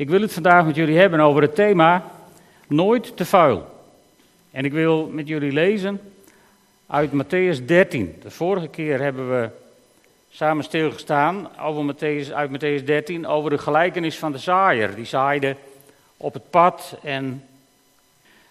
Ik 0.00 0.08
wil 0.08 0.20
het 0.20 0.32
vandaag 0.32 0.64
met 0.64 0.76
jullie 0.76 0.98
hebben 0.98 1.20
over 1.20 1.42
het 1.42 1.54
thema 1.54 2.10
Nooit 2.66 3.16
te 3.16 3.24
vuil. 3.24 3.84
En 4.50 4.64
ik 4.64 4.72
wil 4.72 5.06
met 5.06 5.28
jullie 5.28 5.52
lezen 5.52 6.00
uit 6.86 7.10
Matthäus 7.12 7.64
13. 7.64 8.16
De 8.22 8.30
vorige 8.30 8.68
keer 8.68 9.00
hebben 9.00 9.30
we 9.30 9.48
samen 10.30 10.64
stilgestaan 10.64 11.58
over 11.58 11.94
Matthäus, 11.94 12.32
uit 12.32 12.50
Matthäus 12.50 12.84
13 12.84 13.26
over 13.26 13.50
de 13.50 13.58
gelijkenis 13.58 14.18
van 14.18 14.32
de 14.32 14.38
zaaier. 14.38 14.94
Die 14.94 15.04
zaaide 15.04 15.56
op 16.16 16.34
het 16.34 16.50
pad 16.50 16.96
en 17.02 17.44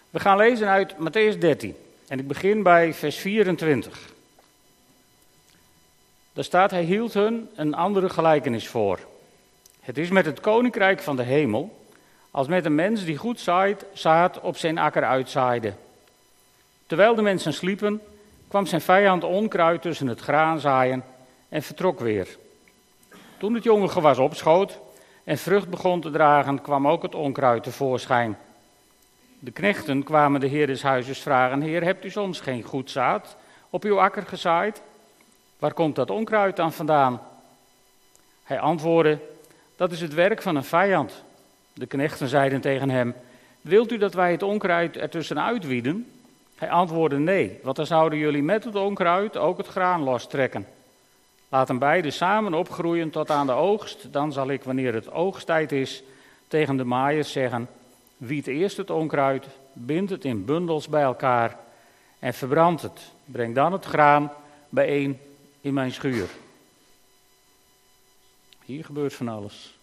we 0.09 0.20
gaan 0.20 0.38
lezen 0.38 0.68
uit 0.68 0.93
Matthäus 0.93 1.38
13. 1.38 1.75
En 2.07 2.20
ik 2.20 2.27
begin 2.27 2.63
bij 2.63 2.93
vers 2.93 3.18
24. 3.18 4.13
Daar 6.34 6.43
staat, 6.43 6.71
hij 6.71 6.84
hield 6.84 7.13
hun 7.13 7.50
een 7.55 7.73
andere 7.73 8.09
gelijkenis 8.09 8.68
voor. 8.68 9.00
Het 9.80 9.98
is 9.98 10.09
met 10.09 10.25
het 10.25 10.39
koninkrijk 10.39 11.00
van 11.02 11.16
de 11.16 11.23
hemel 11.23 11.77
als 12.32 12.48
met 12.48 12.66
een 12.66 12.75
mens 12.75 13.05
die 13.05 13.18
goed 13.18 13.39
zaait, 13.39 13.86
zaad 13.93 14.39
op 14.39 14.57
zijn 14.57 14.78
akker 14.78 15.04
uitzaaide. 15.04 15.74
Terwijl 16.88 17.15
de 17.15 17.21
mensen 17.21 17.54
sliepen, 17.54 18.02
kwam 18.47 18.65
zijn 18.65 18.82
vijand 18.82 19.24
onkruid 19.24 19.82
tussen 19.82 20.07
het 20.07 20.19
graan 20.19 20.60
zaaien 20.60 21.04
en 21.50 21.64
vertrok 21.64 22.00
weer. 22.00 22.38
Toen 23.38 23.54
het 23.54 23.64
jonge 23.64 23.88
gewas 23.88 24.18
opschoot 24.18 24.79
en 25.24 25.38
vrucht 25.38 25.69
begon 25.69 26.02
te 26.02 26.11
dragen, 26.11 26.61
kwam 26.61 26.88
ook 26.88 27.02
het 27.02 27.16
onkruid 27.16 27.64
tevoorschijn. 27.64 28.38
De 29.39 29.52
knechten 29.52 30.04
kwamen 30.04 30.39
de 30.39 30.47
heer 30.47 30.68
des 30.68 30.82
huizes 30.82 31.19
vragen: 31.19 31.61
Heer, 31.61 31.83
hebt 31.83 32.05
u 32.05 32.09
soms 32.09 32.39
geen 32.39 32.64
goed 32.64 32.91
zaad 32.91 33.38
op 33.69 33.83
uw 33.83 34.00
akker 34.00 34.25
gezaaid? 34.25 34.81
Waar 35.59 35.73
komt 35.73 35.95
dat 35.95 36.09
onkruid 36.09 36.55
dan 36.55 36.73
vandaan? 36.73 37.22
Hij 38.44 38.59
antwoordde: 38.59 39.19
Dat 39.80 39.92
is 39.92 40.02
het 40.02 40.14
werk 40.14 40.42
van 40.42 40.56
een 40.56 40.64
vijand. 40.64 41.23
De 41.73 41.86
knechten 41.86 42.28
zeiden 42.28 42.61
tegen 42.61 42.89
hem: 42.89 43.16
Wilt 43.61 43.92
u 43.92 43.97
dat 43.97 44.14
wij 44.14 44.31
het 44.31 44.44
onkruid 44.44 44.97
ertussen 44.97 45.44
uitwieden? 45.44 46.11
Hij 46.55 46.69
antwoordde: 46.69 47.17
Nee, 47.17 47.59
want 47.63 47.75
dan 47.75 47.85
zouden 47.85 48.19
jullie 48.19 48.44
met 48.44 48.63
het 48.63 48.75
onkruid 48.75 49.38
ook 49.38 49.57
het 49.57 49.67
graan 49.67 50.03
lostrekken. 50.03 50.67
Laat 51.50 51.67
hem 51.67 51.80
beide 51.80 52.11
samen 52.11 52.53
opgroeien 52.53 53.09
tot 53.09 53.31
aan 53.31 53.45
de 53.45 53.52
oogst. 53.52 54.13
Dan 54.13 54.31
zal 54.31 54.50
ik, 54.50 54.63
wanneer 54.63 54.94
het 54.94 55.11
oogsttijd 55.11 55.72
is, 55.72 56.03
tegen 56.47 56.77
de 56.77 56.83
maaiers 56.83 57.31
zeggen: 57.31 57.67
Wiet 58.17 58.47
eerst 58.47 58.77
het 58.77 58.89
onkruid, 58.89 59.47
bind 59.73 60.09
het 60.09 60.25
in 60.25 60.45
bundels 60.45 60.88
bij 60.88 61.03
elkaar 61.03 61.57
en 62.19 62.33
verbrand 62.33 62.81
het. 62.81 63.11
Breng 63.25 63.55
dan 63.55 63.73
het 63.73 63.85
graan 63.85 64.31
bijeen 64.69 65.19
in 65.61 65.73
mijn 65.73 65.91
schuur. 65.91 66.27
Hier 68.70 68.86
gebeurt 68.86 69.14
van 69.14 69.28
alles. 69.28 69.78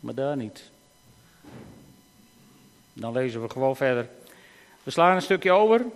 Maar 0.00 0.14
daar 0.14 0.36
niet. 0.36 0.70
Dan 2.92 3.12
lezen 3.12 3.42
we 3.42 3.48
gewoon 3.48 3.76
verder. 3.76 4.08
We 4.82 4.90
slaan 4.90 5.14
een 5.14 5.22
stukje 5.22 5.52
over. 5.52 5.86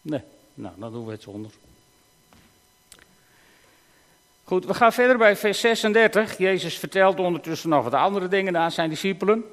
Nee, 0.00 0.22
nou, 0.54 0.74
dan 0.78 0.92
doen 0.92 1.04
we 1.06 1.12
het 1.12 1.22
zonder. 1.22 1.50
Goed, 4.52 4.66
we 4.66 4.74
gaan 4.74 4.92
verder 4.92 5.18
bij 5.18 5.36
vers 5.36 5.60
36. 5.60 6.38
Jezus 6.38 6.78
vertelt 6.78 7.20
ondertussen 7.20 7.68
nog 7.68 7.84
wat 7.84 7.94
andere 7.94 8.28
dingen 8.28 8.56
aan 8.56 8.70
zijn 8.70 8.88
discipelen. 8.88 9.44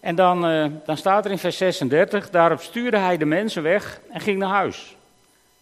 En 0.00 0.14
dan, 0.14 0.50
uh, 0.50 0.66
dan 0.84 0.96
staat 0.96 1.24
er 1.24 1.30
in 1.30 1.38
vers 1.38 1.56
36, 1.56 2.30
daarop 2.30 2.60
stuurde 2.60 2.96
hij 2.96 3.16
de 3.16 3.24
mensen 3.24 3.62
weg 3.62 4.00
en 4.10 4.20
ging 4.20 4.38
naar 4.38 4.48
huis. 4.48 4.96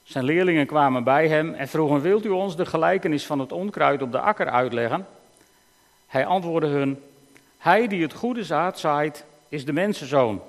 Zijn 0.02 0.24
leerlingen 0.24 0.66
kwamen 0.66 1.04
bij 1.04 1.28
hem 1.28 1.54
en 1.54 1.68
vroegen, 1.68 2.00
wilt 2.00 2.25
u 2.25 2.28
ons 2.28 2.56
de 2.56 2.66
gelijkenis 2.66 3.26
van 3.26 3.38
het 3.38 3.52
onkruid 3.52 4.02
op 4.02 4.12
de 4.12 4.20
akker 4.20 4.50
uitleggen? 4.50 5.06
Hij 6.06 6.26
antwoordde 6.26 6.69
hun, 6.69 7.02
hij 7.58 7.88
die 7.88 8.02
het 8.02 8.12
goede 8.12 8.44
zaad 8.44 8.78
zaait, 8.78 9.25
is 9.48 9.64
de 9.64 9.72
mensenzoon. 9.72 10.42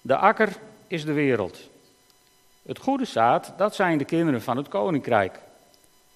De 0.00 0.16
akker 0.16 0.48
is 0.86 1.04
de 1.04 1.12
wereld. 1.12 1.70
Het 2.66 2.78
goede 2.78 3.04
zaad, 3.04 3.52
dat 3.56 3.74
zijn 3.74 3.98
de 3.98 4.04
kinderen 4.04 4.42
van 4.42 4.56
het 4.56 4.68
koninkrijk. 4.68 5.38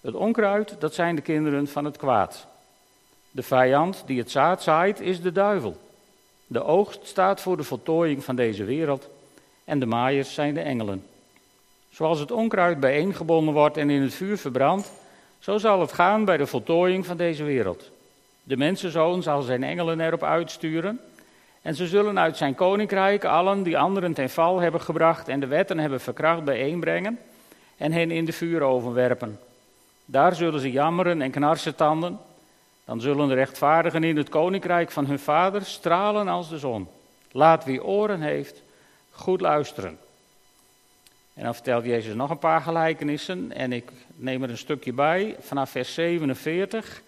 Het 0.08 0.16
onkruid, 0.16 0.76
dat 0.78 0.94
zijn 0.94 1.14
de 1.14 1.22
kinderen 1.22 1.66
van 1.66 1.84
het 1.84 1.96
kwaad. 1.96 2.46
De 3.30 3.42
vijand 3.42 4.02
die 4.06 4.18
het 4.18 4.30
zaad 4.30 4.62
zaait, 4.62 5.00
is 5.00 5.20
de 5.20 5.32
duivel. 5.32 5.76
De 6.46 6.64
oogst 6.64 7.06
staat 7.06 7.40
voor 7.40 7.56
de 7.56 7.62
voltooiing 7.62 8.24
van 8.24 8.36
deze 8.36 8.64
wereld 8.64 9.08
en 9.64 9.78
de 9.78 9.86
maaiers 9.86 10.34
zijn 10.34 10.54
de 10.54 10.60
engelen. 10.60 11.06
Zoals 11.90 12.20
het 12.20 12.30
onkruid 12.30 12.80
bijeengebonden 12.80 13.54
wordt 13.54 13.76
en 13.76 13.90
in 13.90 14.02
het 14.02 14.14
vuur 14.14 14.38
verbrandt, 14.38 14.92
zo 15.38 15.58
zal 15.58 15.80
het 15.80 15.92
gaan 15.92 16.24
bij 16.24 16.36
de 16.36 16.46
voltooiing 16.46 17.06
van 17.06 17.16
deze 17.16 17.44
wereld. 17.44 17.90
De 18.42 18.56
mensenzoon 18.56 19.22
zal 19.22 19.42
zijn 19.42 19.62
engelen 19.62 20.00
erop 20.00 20.22
uitsturen 20.22 21.00
en 21.62 21.74
ze 21.74 21.86
zullen 21.86 22.18
uit 22.18 22.36
zijn 22.36 22.54
koninkrijk 22.54 23.24
allen 23.24 23.62
die 23.62 23.78
anderen 23.78 24.12
ten 24.12 24.30
val 24.30 24.60
hebben 24.60 24.80
gebracht 24.80 25.28
en 25.28 25.40
de 25.40 25.46
wetten 25.46 25.78
hebben 25.78 26.00
verkracht 26.00 26.44
bijeenbrengen 26.44 27.18
en 27.76 27.92
hen 27.92 28.10
in 28.10 28.24
de 28.24 28.32
vuuroven 28.32 28.92
werpen. 28.92 29.38
Daar 30.10 30.34
zullen 30.34 30.60
ze 30.60 30.70
jammeren 30.70 31.22
en 31.22 31.30
knarsen 31.30 31.74
tanden. 31.74 32.18
Dan 32.84 33.00
zullen 33.00 33.28
de 33.28 33.34
rechtvaardigen 33.34 34.04
in 34.04 34.16
het 34.16 34.28
koninkrijk 34.28 34.90
van 34.90 35.06
hun 35.06 35.18
vader 35.18 35.64
stralen 35.64 36.28
als 36.28 36.48
de 36.48 36.58
zon. 36.58 36.88
Laat 37.32 37.64
wie 37.64 37.84
oren 37.84 38.20
heeft, 38.20 38.62
goed 39.10 39.40
luisteren. 39.40 39.98
En 41.34 41.44
dan 41.44 41.54
vertelt 41.54 41.84
Jezus 41.84 42.14
nog 42.14 42.30
een 42.30 42.38
paar 42.38 42.60
gelijkenissen 42.60 43.52
en 43.52 43.72
ik 43.72 43.90
neem 44.14 44.42
er 44.42 44.50
een 44.50 44.58
stukje 44.58 44.92
bij 44.92 45.36
vanaf 45.40 45.70
vers 45.70 45.94
47. 45.94 47.02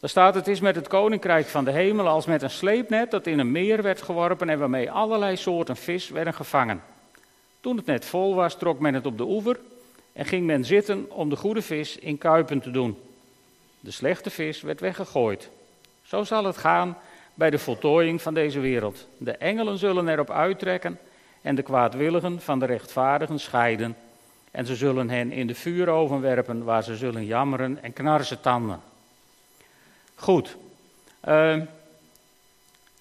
Daar 0.00 0.10
staat: 0.10 0.34
Het 0.34 0.48
is 0.48 0.60
met 0.60 0.74
het 0.74 0.88
koninkrijk 0.88 1.46
van 1.46 1.64
de 1.64 1.70
hemel 1.70 2.08
als 2.08 2.26
met 2.26 2.42
een 2.42 2.50
sleepnet 2.50 3.10
dat 3.10 3.26
in 3.26 3.38
een 3.38 3.52
meer 3.52 3.82
werd 3.82 4.02
geworpen 4.02 4.48
en 4.48 4.58
waarmee 4.58 4.90
allerlei 4.90 5.36
soorten 5.36 5.76
vis 5.76 6.08
werden 6.08 6.34
gevangen. 6.34 6.82
Toen 7.60 7.76
het 7.76 7.86
net 7.86 8.04
vol 8.04 8.34
was, 8.34 8.58
trok 8.58 8.78
men 8.78 8.94
het 8.94 9.06
op 9.06 9.18
de 9.18 9.24
oever 9.24 9.58
en 10.18 10.24
ging 10.24 10.46
men 10.46 10.64
zitten 10.64 11.10
om 11.10 11.28
de 11.28 11.36
goede 11.36 11.62
vis 11.62 11.96
in 11.96 12.18
kuipen 12.18 12.60
te 12.60 12.70
doen. 12.70 12.98
De 13.80 13.90
slechte 13.90 14.30
vis 14.30 14.60
werd 14.60 14.80
weggegooid. 14.80 15.50
Zo 16.02 16.24
zal 16.24 16.44
het 16.44 16.56
gaan 16.56 16.96
bij 17.34 17.50
de 17.50 17.58
voltooiing 17.58 18.22
van 18.22 18.34
deze 18.34 18.60
wereld. 18.60 19.06
De 19.18 19.32
engelen 19.32 19.78
zullen 19.78 20.08
erop 20.08 20.30
uittrekken 20.30 20.98
en 21.42 21.54
de 21.54 21.62
kwaadwilligen 21.62 22.40
van 22.40 22.58
de 22.58 22.66
rechtvaardigen 22.66 23.40
scheiden. 23.40 23.96
En 24.50 24.66
ze 24.66 24.76
zullen 24.76 25.10
hen 25.10 25.32
in 25.32 25.46
de 25.46 25.54
vuuroven 25.54 26.20
werpen, 26.20 26.64
waar 26.64 26.82
ze 26.82 26.96
zullen 26.96 27.24
jammeren 27.24 27.82
en 27.82 27.92
knarsen 27.92 28.40
tanden. 28.40 28.80
Goed. 30.14 30.56
Uh, 31.28 31.56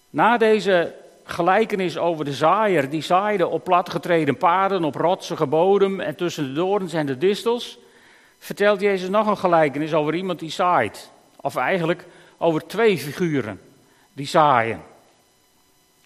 na 0.10 0.38
deze 0.38 0.94
gelijkenis 1.30 1.98
over 1.98 2.26
de 2.26 2.34
zaaier. 2.34 2.90
Die 2.90 3.02
zaaide 3.02 3.48
op 3.48 3.64
platgetreden 3.64 4.38
paden, 4.38 4.84
op 4.84 4.96
rotsige 4.96 5.46
bodem 5.46 6.00
en 6.00 6.16
tussen 6.16 6.44
de 6.44 6.54
dorens 6.54 6.94
en 6.94 7.06
de 7.06 7.18
distels. 7.18 7.78
Vertelt 8.40 8.82
Jezus 8.82 9.10
nog 9.10 9.28
een 9.28 9.38
gelijkenis 9.38 9.94
over 9.94 10.16
iemand 10.16 10.40
die 10.40 10.52
zaait. 10.52 11.12
Of 11.42 11.56
eigenlijk 11.56 12.06
over 12.38 12.68
twee 12.68 12.98
figuren 12.98 13.62
die 14.14 14.28
zaaien. 14.28 14.82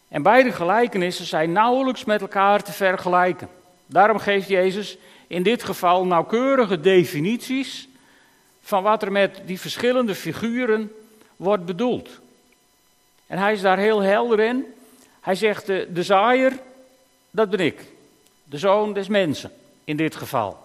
En 0.08 0.24
beide 0.24 0.52
gelijkenissen 0.52 1.26
zijn 1.26 1.52
nauwelijks 1.52 2.06
met 2.06 2.22
elkaar 2.22 2.64
te 2.64 2.72
vergelijken. 2.72 3.50
Daarom 3.86 4.20
geeft 4.20 4.48
Jezus 4.48 4.98
in 5.28 5.44
dit 5.44 5.64
geval 5.64 6.06
nauwkeurige 6.06 6.80
definities 6.80 7.88
van 8.62 8.84
wat 8.84 9.04
er 9.04 9.12
met 9.12 9.42
die 9.46 9.60
verschillende 9.60 10.16
figuren 10.16 10.92
wordt 11.36 11.66
bedoeld. 11.66 12.10
En 13.28 13.38
hij 13.38 13.54
is 13.54 13.62
daar 13.62 13.78
heel 13.78 14.00
helder 14.00 14.40
in. 14.40 14.66
Hij 15.22 15.36
zegt, 15.36 15.66
de, 15.66 16.04
zaaier, 16.04 16.60
dat 17.32 17.50
ben 17.50 17.60
ik. 17.60 17.86
De 18.44 18.58
zoon 18.58 18.94
des 18.94 19.08
mensen, 19.08 19.52
in 19.84 19.98
dit 19.98 20.16
geval. 20.16 20.58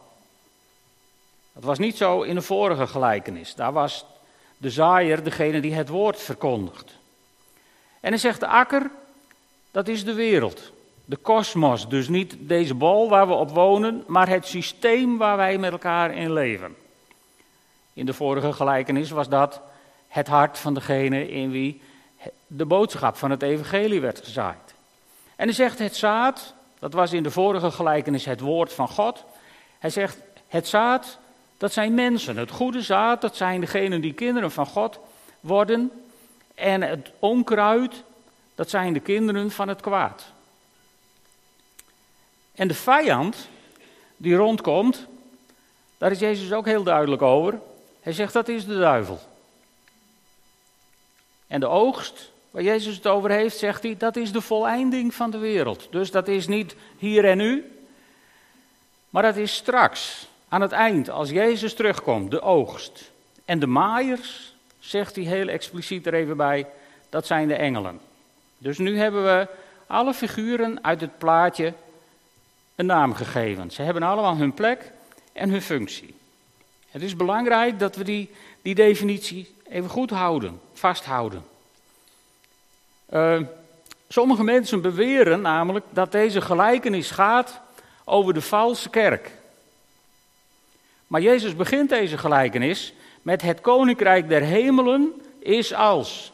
Dat 1.52 1.64
was 1.64 1.78
niet 1.78 1.96
zo 1.96 2.22
in 2.22 2.34
de 2.34 2.42
vorige 2.42 2.86
gelijkenis. 2.86 3.54
Daar 3.54 3.72
was 3.72 4.04
de 4.56 4.70
zaaier 4.70 5.24
degene 5.24 5.60
die 5.60 5.74
het 5.74 5.88
woord 5.88 6.22
verkondigt. 6.22 6.94
En 8.00 8.08
hij 8.08 8.18
zegt, 8.18 8.40
de 8.40 8.46
akker, 8.46 8.90
dat 9.70 9.88
is 9.88 10.04
de 10.04 10.14
wereld. 10.14 10.72
De 11.04 11.16
kosmos, 11.16 11.88
dus 11.88 12.08
niet 12.08 12.36
deze 12.38 12.74
bol 12.74 13.08
waar 13.08 13.26
we 13.26 13.34
op 13.34 13.50
wonen, 13.50 14.04
maar 14.06 14.28
het 14.28 14.46
systeem 14.46 15.18
waar 15.18 15.36
wij 15.36 15.58
met 15.58 15.72
elkaar 15.72 16.14
in 16.14 16.32
leven. 16.32 16.76
In 17.92 18.06
de 18.06 18.14
vorige 18.14 18.52
gelijkenis 18.52 19.10
was 19.10 19.28
dat 19.28 19.60
het 20.08 20.26
hart 20.26 20.58
van 20.58 20.74
degene 20.74 21.30
in 21.30 21.50
wie 21.50 21.82
de 22.46 22.64
boodschap 22.64 23.16
van 23.16 23.30
het 23.30 23.42
evangelie 23.42 24.00
werd 24.00 24.24
gezaaid. 24.24 24.74
En 25.36 25.44
hij 25.44 25.54
zegt 25.54 25.78
het 25.78 25.96
zaad, 25.96 26.54
dat 26.78 26.92
was 26.92 27.12
in 27.12 27.22
de 27.22 27.30
vorige 27.30 27.70
gelijkenis 27.70 28.24
het 28.24 28.40
woord 28.40 28.72
van 28.72 28.88
God. 28.88 29.24
Hij 29.78 29.90
zegt 29.90 30.18
het 30.48 30.68
zaad, 30.68 31.18
dat 31.58 31.72
zijn 31.72 31.94
mensen. 31.94 32.36
Het 32.36 32.50
goede 32.50 32.82
zaad, 32.82 33.20
dat 33.20 33.36
zijn 33.36 33.60
degenen 33.60 34.00
die 34.00 34.12
kinderen 34.12 34.50
van 34.50 34.66
God 34.66 34.98
worden. 35.40 35.92
En 36.54 36.82
het 36.82 37.10
onkruid, 37.18 38.04
Dat 38.54 38.70
zijn 38.70 38.92
de 38.92 39.00
kinderen 39.00 39.50
van 39.50 39.68
het 39.68 39.80
kwaad. 39.80 40.24
En 42.54 42.68
de 42.68 42.74
vijand 42.74 43.48
die 44.16 44.34
rondkomt, 44.34 45.06
daar 45.98 46.10
is 46.10 46.18
Jezus 46.18 46.52
ook 46.52 46.64
heel 46.64 46.82
duidelijk 46.82 47.22
over. 47.22 47.60
Hij 48.00 48.12
zegt 48.12 48.32
dat 48.32 48.48
is 48.48 48.66
de 48.66 48.78
duivel. 48.78 49.20
En 51.46 51.60
de 51.60 51.66
oogst, 51.66 52.32
waar 52.50 52.62
Jezus 52.62 52.96
het 52.96 53.06
over 53.06 53.30
heeft, 53.30 53.58
zegt 53.58 53.82
hij, 53.82 53.96
dat 53.96 54.16
is 54.16 54.32
de 54.32 54.40
voleinding 54.40 55.14
van 55.14 55.30
de 55.30 55.38
wereld. 55.38 55.88
Dus 55.90 56.10
dat 56.10 56.28
is 56.28 56.46
niet 56.46 56.76
hier 56.98 57.24
en 57.24 57.36
nu, 57.36 57.64
maar 59.10 59.22
dat 59.22 59.36
is 59.36 59.54
straks, 59.54 60.28
aan 60.48 60.60
het 60.60 60.72
eind, 60.72 61.10
als 61.10 61.30
Jezus 61.30 61.74
terugkomt, 61.74 62.30
de 62.30 62.40
oogst. 62.40 63.10
En 63.44 63.58
de 63.58 63.66
maaiers, 63.66 64.54
zegt 64.78 65.16
hij 65.16 65.24
heel 65.24 65.48
expliciet 65.48 66.06
er 66.06 66.14
even 66.14 66.36
bij, 66.36 66.66
dat 67.08 67.26
zijn 67.26 67.48
de 67.48 67.54
engelen. 67.54 68.00
Dus 68.58 68.78
nu 68.78 68.98
hebben 68.98 69.24
we 69.24 69.48
alle 69.86 70.14
figuren 70.14 70.84
uit 70.84 71.00
het 71.00 71.18
plaatje 71.18 71.72
een 72.74 72.86
naam 72.86 73.14
gegeven. 73.14 73.70
Ze 73.70 73.82
hebben 73.82 74.02
allemaal 74.02 74.36
hun 74.36 74.54
plek 74.54 74.92
en 75.32 75.50
hun 75.50 75.62
functie. 75.62 76.14
Het 76.90 77.02
is 77.02 77.16
belangrijk 77.16 77.78
dat 77.78 77.96
we 77.96 78.04
die, 78.04 78.30
die 78.62 78.74
definitie 78.74 79.54
even 79.68 79.90
goed 79.90 80.10
houden, 80.10 80.60
vasthouden. 80.72 81.44
Uh, 83.10 83.40
sommige 84.08 84.44
mensen 84.44 84.80
beweren 84.80 85.40
namelijk 85.40 85.84
dat 85.90 86.12
deze 86.12 86.40
gelijkenis 86.40 87.10
gaat 87.10 87.60
over 88.04 88.34
de 88.34 88.40
valse 88.40 88.90
kerk. 88.90 89.30
Maar 91.06 91.20
Jezus 91.20 91.56
begint 91.56 91.88
deze 91.88 92.18
gelijkenis 92.18 92.94
met 93.22 93.42
het 93.42 93.60
koninkrijk 93.60 94.28
der 94.28 94.42
hemelen 94.42 95.22
is 95.38 95.74
als. 95.74 96.32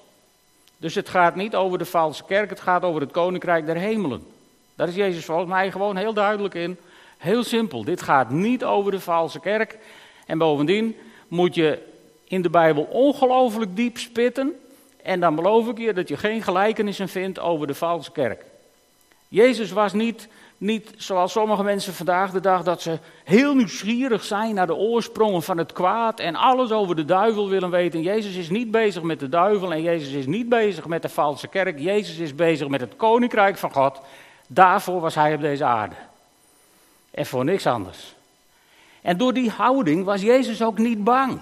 Dus 0.77 0.95
het 0.95 1.09
gaat 1.09 1.35
niet 1.37 1.55
over 1.55 1.79
de 1.79 1.85
valse 1.85 2.25
kerk, 2.25 2.51
het 2.51 2.61
gaat 2.61 2.83
over 2.83 3.01
het 3.01 3.11
koninkrijk 3.11 3.67
der 3.67 3.77
hemelen. 3.77 4.27
Daar 4.75 4.89
is 4.89 4.95
Jezus 4.95 5.25
volgens 5.25 5.49
mij 5.49 5.71
gewoon 5.71 5.97
heel 5.97 6.13
duidelijk 6.13 6.55
in. 6.55 6.79
Heel 7.19 7.45
simpel, 7.45 7.85
dit 7.85 8.03
gaat 8.03 8.31
niet 8.31 8.65
over 8.65 8.91
de 8.91 9.01
valse 9.01 9.41
kerk. 9.41 9.79
En 10.27 10.39
bovendien 10.39 10.97
moet 11.29 11.55
je 11.55 11.92
in 12.33 12.43
de 12.43 12.51
Bijbel 12.51 12.83
ongelooflijk 12.83 13.77
diep 13.77 13.99
spitten. 13.99 14.53
En 15.03 15.21
dan 15.21 15.35
beloof 15.35 15.69
ik 15.69 15.79
je 15.79 15.93
dat 15.93 16.09
je 16.09 16.17
geen 16.17 16.43
gelijkenissen 16.43 17.09
vindt 17.09 17.39
over 17.39 17.67
de 17.67 17.75
valse 17.75 18.13
kerk. 18.13 18.45
Jezus 19.29 19.71
was 19.71 19.93
niet, 19.93 20.29
niet 20.59 20.91
zoals 20.97 21.33
sommige 21.33 21.63
mensen 21.63 21.95
vandaag 21.95 22.31
de 22.31 22.41
dag, 22.41 22.63
dat 22.63 22.83
ze 22.83 22.99
heel 23.25 23.55
nieuwsgierig 23.55 24.25
zijn 24.25 24.55
naar 24.55 24.67
de 24.67 24.75
oorsprongen 24.75 25.43
van 25.43 25.59
het 25.59 25.73
kwaad 25.73 26.21
en 26.21 26.35
alles 26.35 26.71
over 26.71 26.97
de 26.97 27.05
duivel 27.05 27.49
willen 27.49 27.71
weten. 27.71 28.03
Jezus 28.03 28.37
is 28.37 28.51
niet 28.51 28.71
bezig 28.71 29.03
met 29.03 29.21
de 29.21 29.29
duivel 29.29 29.73
en 29.73 29.83
Jezus 29.83 30.13
is 30.13 30.27
niet 30.27 30.49
bezig 30.49 30.87
met 30.87 31.03
de 31.03 31.09
valse 31.09 31.49
kerk. 31.49 31.79
Jezus 31.79 32.19
is 32.19 32.35
bezig 32.35 32.69
met 32.69 32.81
het 32.81 32.97
koninkrijk 32.97 33.57
van 33.59 33.73
God. 33.73 34.01
Daarvoor 34.47 35.01
was 35.01 35.15
hij 35.15 35.35
op 35.35 35.41
deze 35.41 35.65
aarde. 35.65 35.97
En 37.11 37.27
voor 37.27 37.45
niks 37.45 37.67
anders. 37.67 38.15
En 39.03 39.17
door 39.17 39.33
die 39.33 39.51
houding 39.51 40.05
was 40.05 40.21
Jezus 40.21 40.63
ook 40.63 40.79
niet 40.79 41.05
bang 41.05 41.41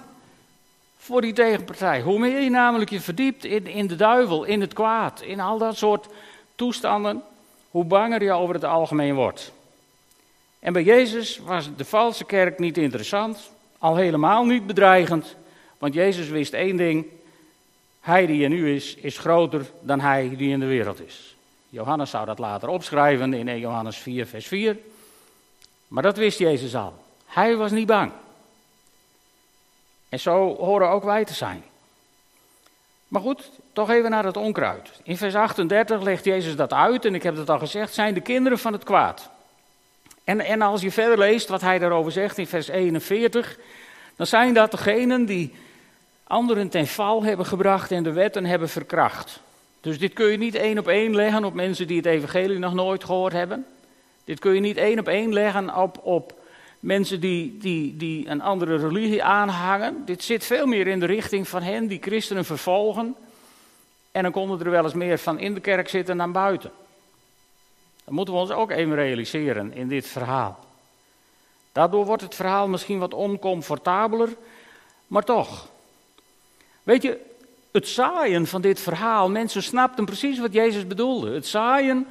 voor 1.03 1.21
die 1.21 1.33
tegenpartij. 1.33 2.01
Hoe 2.01 2.19
meer 2.19 2.39
je 2.39 2.49
namelijk 2.49 2.89
je 2.89 3.01
verdiept 3.01 3.45
in, 3.45 3.67
in 3.67 3.87
de 3.87 3.95
duivel, 3.95 4.43
in 4.43 4.61
het 4.61 4.73
kwaad, 4.73 5.21
in 5.21 5.39
al 5.39 5.57
dat 5.57 5.77
soort 5.77 6.07
toestanden, 6.55 7.23
hoe 7.71 7.83
banger 7.83 8.23
je 8.23 8.31
over 8.31 8.53
het 8.53 8.63
algemeen 8.63 9.15
wordt. 9.15 9.51
En 10.59 10.73
bij 10.73 10.83
Jezus 10.83 11.37
was 11.37 11.69
de 11.75 11.85
valse 11.85 12.25
kerk 12.25 12.59
niet 12.59 12.77
interessant, 12.77 13.51
al 13.77 13.95
helemaal 13.95 14.45
niet 14.45 14.67
bedreigend, 14.67 15.35
want 15.77 15.93
Jezus 15.93 16.27
wist 16.29 16.53
één 16.53 16.77
ding: 16.77 17.05
Hij 17.99 18.25
die 18.25 18.43
in 18.43 18.51
u 18.51 18.75
is, 18.75 18.95
is 18.95 19.17
groter 19.17 19.65
dan 19.79 19.99
hij 19.99 20.33
die 20.37 20.51
in 20.51 20.59
de 20.59 20.65
wereld 20.65 21.07
is. 21.07 21.35
Johannes 21.69 22.09
zou 22.09 22.25
dat 22.25 22.39
later 22.39 22.69
opschrijven 22.69 23.33
in 23.33 23.47
1 23.47 23.59
Johannes 23.59 23.97
4, 23.97 24.25
vers 24.25 24.47
4. 24.47 24.77
Maar 25.87 26.03
dat 26.03 26.17
wist 26.17 26.39
Jezus 26.39 26.75
al. 26.75 26.93
Hij 27.25 27.55
was 27.55 27.71
niet 27.71 27.87
bang. 27.87 28.11
En 30.11 30.19
zo 30.19 30.55
horen 30.55 30.89
ook 30.89 31.03
wij 31.03 31.25
te 31.25 31.33
zijn. 31.33 31.63
Maar 33.07 33.21
goed, 33.21 33.49
toch 33.73 33.89
even 33.89 34.09
naar 34.09 34.25
het 34.25 34.37
onkruid. 34.37 34.91
In 35.03 35.17
vers 35.17 35.35
38 35.35 36.01
legt 36.01 36.25
Jezus 36.25 36.55
dat 36.55 36.73
uit, 36.73 37.05
en 37.05 37.15
ik 37.15 37.23
heb 37.23 37.35
het 37.35 37.49
al 37.49 37.59
gezegd, 37.59 37.93
zijn 37.93 38.13
de 38.13 38.21
kinderen 38.21 38.59
van 38.59 38.73
het 38.73 38.83
kwaad. 38.83 39.29
En, 40.23 40.39
en 40.39 40.61
als 40.61 40.81
je 40.81 40.91
verder 40.91 41.17
leest 41.17 41.47
wat 41.47 41.61
hij 41.61 41.79
daarover 41.79 42.11
zegt 42.11 42.37
in 42.37 42.47
vers 42.47 42.67
41, 42.67 43.57
dan 44.15 44.27
zijn 44.27 44.53
dat 44.53 44.71
degenen 44.71 45.25
die 45.25 45.53
anderen 46.23 46.69
ten 46.69 46.87
val 46.87 47.23
hebben 47.23 47.45
gebracht 47.45 47.91
en 47.91 48.03
de 48.03 48.11
wetten 48.11 48.45
hebben 48.45 48.69
verkracht. 48.69 49.39
Dus 49.81 49.99
dit 49.99 50.13
kun 50.13 50.27
je 50.27 50.37
niet 50.37 50.55
één 50.55 50.77
op 50.77 50.87
één 50.87 51.15
leggen 51.15 51.45
op 51.45 51.53
mensen 51.53 51.87
die 51.87 51.97
het 51.97 52.05
evangelie 52.05 52.59
nog 52.59 52.73
nooit 52.73 53.03
gehoord 53.03 53.33
hebben. 53.33 53.65
Dit 54.23 54.39
kun 54.39 54.53
je 54.53 54.59
niet 54.59 54.77
één 54.77 54.99
op 54.99 55.07
één 55.07 55.33
leggen 55.33 55.75
op, 55.75 55.99
op 56.03 56.40
mensen 56.81 57.19
die, 57.19 57.57
die, 57.57 57.97
die 57.97 58.27
een 58.27 58.41
andere 58.41 58.77
religie 58.77 59.23
aanhangen. 59.23 60.05
Dit 60.05 60.23
zit 60.23 60.45
veel 60.45 60.65
meer 60.65 60.87
in 60.87 60.99
de 60.99 61.05
richting 61.05 61.47
van 61.47 61.61
hen 61.61 61.87
die 61.87 62.01
christenen 62.01 62.45
vervolgen. 62.45 63.15
En 64.11 64.23
dan 64.23 64.31
konden 64.31 64.59
er 64.59 64.71
wel 64.71 64.83
eens 64.83 64.93
meer 64.93 65.17
van 65.17 65.39
in 65.39 65.53
de 65.53 65.59
kerk 65.59 65.89
zitten 65.89 66.17
dan 66.17 66.31
buiten. 66.31 66.71
Dat 68.03 68.13
moeten 68.13 68.33
we 68.33 68.39
ons 68.39 68.51
ook 68.51 68.71
even 68.71 68.95
realiseren 68.95 69.73
in 69.73 69.87
dit 69.87 70.07
verhaal. 70.07 70.59
Daardoor 71.71 72.05
wordt 72.05 72.21
het 72.21 72.35
verhaal 72.35 72.67
misschien 72.67 72.99
wat 72.99 73.13
oncomfortabeler, 73.13 74.29
maar 75.07 75.23
toch. 75.23 75.67
Weet 76.83 77.01
je, 77.01 77.19
het 77.71 77.87
zaaien 77.87 78.47
van 78.47 78.61
dit 78.61 78.79
verhaal, 78.79 79.29
mensen 79.29 79.63
snapten 79.63 80.05
precies 80.05 80.39
wat 80.39 80.53
Jezus 80.53 80.87
bedoelde. 80.87 81.33
Het 81.33 81.47
zaaien, 81.47 82.07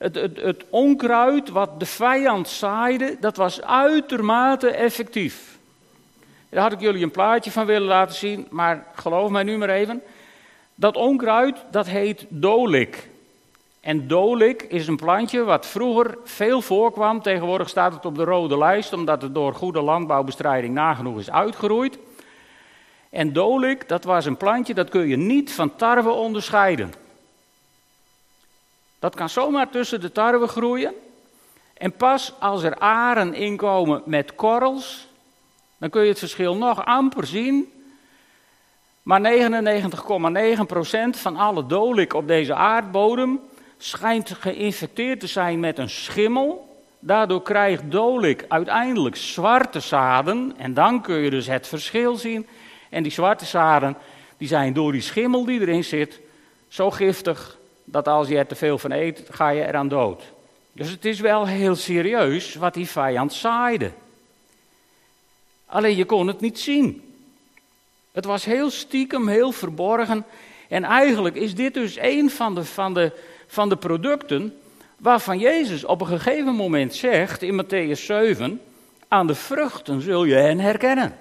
het, 0.00 0.14
het, 0.14 0.40
het 0.40 0.64
onkruid 0.70 1.48
wat 1.48 1.80
de 1.80 1.86
vijand 1.86 2.48
zaaide, 2.48 3.16
dat 3.20 3.36
was 3.36 3.62
uitermate 3.62 4.70
effectief. 4.70 5.58
Daar 6.48 6.62
had 6.62 6.72
ik 6.72 6.80
jullie 6.80 7.02
een 7.02 7.10
plaatje 7.10 7.50
van 7.50 7.66
willen 7.66 7.88
laten 7.88 8.16
zien, 8.16 8.46
maar 8.50 8.86
geloof 8.94 9.30
mij 9.30 9.42
nu 9.42 9.56
maar 9.56 9.68
even. 9.68 10.02
Dat 10.74 10.96
onkruid, 10.96 11.64
dat 11.70 11.86
heet 11.86 12.26
dolik. 12.28 13.08
En 13.80 14.08
dolik 14.08 14.62
is 14.62 14.86
een 14.86 14.96
plantje 14.96 15.44
wat 15.44 15.66
vroeger 15.66 16.18
veel 16.24 16.62
voorkwam. 16.62 17.22
Tegenwoordig 17.22 17.68
staat 17.68 17.92
het 17.92 18.04
op 18.04 18.14
de 18.14 18.24
rode 18.24 18.58
lijst, 18.58 18.92
omdat 18.92 19.22
het 19.22 19.34
door 19.34 19.54
goede 19.54 19.80
landbouwbestrijding 19.80 20.74
nagenoeg 20.74 21.18
is 21.18 21.30
uitgeroeid. 21.30 21.98
En 23.10 23.32
dolik, 23.32 23.88
dat 23.88 24.04
was 24.04 24.24
een 24.24 24.36
plantje 24.36 24.74
dat 24.74 24.88
kun 24.88 25.08
je 25.08 25.16
niet 25.16 25.52
van 25.52 25.76
tarwe 25.76 26.10
onderscheiden. 26.10 26.92
Dat 29.00 29.14
kan 29.14 29.28
zomaar 29.28 29.70
tussen 29.70 30.00
de 30.00 30.12
tarwe 30.12 30.46
groeien. 30.46 30.94
En 31.74 31.92
pas 31.92 32.34
als 32.38 32.62
er 32.62 32.78
aren 32.78 33.34
inkomen 33.34 34.02
met 34.04 34.34
korrels, 34.34 35.08
dan 35.78 35.90
kun 35.90 36.02
je 36.02 36.08
het 36.08 36.18
verschil 36.18 36.56
nog 36.56 36.84
amper 36.84 37.26
zien. 37.26 37.72
Maar 39.02 39.20
99,9% 39.20 39.26
van 41.10 41.36
alle 41.36 41.66
dolik 41.66 42.14
op 42.14 42.26
deze 42.26 42.54
aardbodem 42.54 43.40
schijnt 43.78 44.30
geïnfecteerd 44.30 45.20
te 45.20 45.26
zijn 45.26 45.60
met 45.60 45.78
een 45.78 45.90
schimmel. 45.90 46.78
Daardoor 46.98 47.42
krijgt 47.42 47.90
dolik 47.90 48.44
uiteindelijk 48.48 49.16
zwarte 49.16 49.80
zaden. 49.80 50.54
En 50.56 50.74
dan 50.74 51.02
kun 51.02 51.16
je 51.16 51.30
dus 51.30 51.46
het 51.46 51.66
verschil 51.66 52.16
zien. 52.16 52.46
En 52.90 53.02
die 53.02 53.12
zwarte 53.12 53.44
zaden, 53.44 53.96
die 54.36 54.48
zijn 54.48 54.72
door 54.72 54.92
die 54.92 55.00
schimmel 55.00 55.44
die 55.44 55.60
erin 55.60 55.84
zit, 55.84 56.20
zo 56.68 56.90
giftig 56.90 57.59
dat 57.90 58.08
als 58.08 58.28
je 58.28 58.36
er 58.36 58.46
te 58.46 58.54
veel 58.54 58.78
van 58.78 58.92
eet, 58.92 59.22
ga 59.30 59.48
je 59.48 59.66
eraan 59.66 59.88
dood. 59.88 60.22
Dus 60.72 60.90
het 60.90 61.04
is 61.04 61.20
wel 61.20 61.46
heel 61.46 61.74
serieus 61.76 62.54
wat 62.54 62.74
die 62.74 62.88
vijand 62.88 63.32
zaaide. 63.32 63.90
Alleen 65.66 65.96
je 65.96 66.04
kon 66.04 66.26
het 66.26 66.40
niet 66.40 66.58
zien. 66.58 67.14
Het 68.12 68.24
was 68.24 68.44
heel 68.44 68.70
stiekem, 68.70 69.28
heel 69.28 69.52
verborgen. 69.52 70.24
En 70.68 70.84
eigenlijk 70.84 71.34
is 71.34 71.54
dit 71.54 71.74
dus 71.74 71.96
een 72.00 72.30
van 72.30 72.54
de, 72.54 72.64
van 72.64 72.94
de, 72.94 73.12
van 73.46 73.68
de 73.68 73.76
producten 73.76 74.58
waarvan 74.96 75.38
Jezus 75.38 75.84
op 75.84 76.00
een 76.00 76.06
gegeven 76.06 76.54
moment 76.54 76.94
zegt 76.94 77.42
in 77.42 77.64
Matthäus 77.64 78.04
7: 78.04 78.60
Aan 79.08 79.26
de 79.26 79.34
vruchten 79.34 80.00
zul 80.00 80.24
je 80.24 80.34
hen 80.34 80.58
herkennen. 80.58 81.16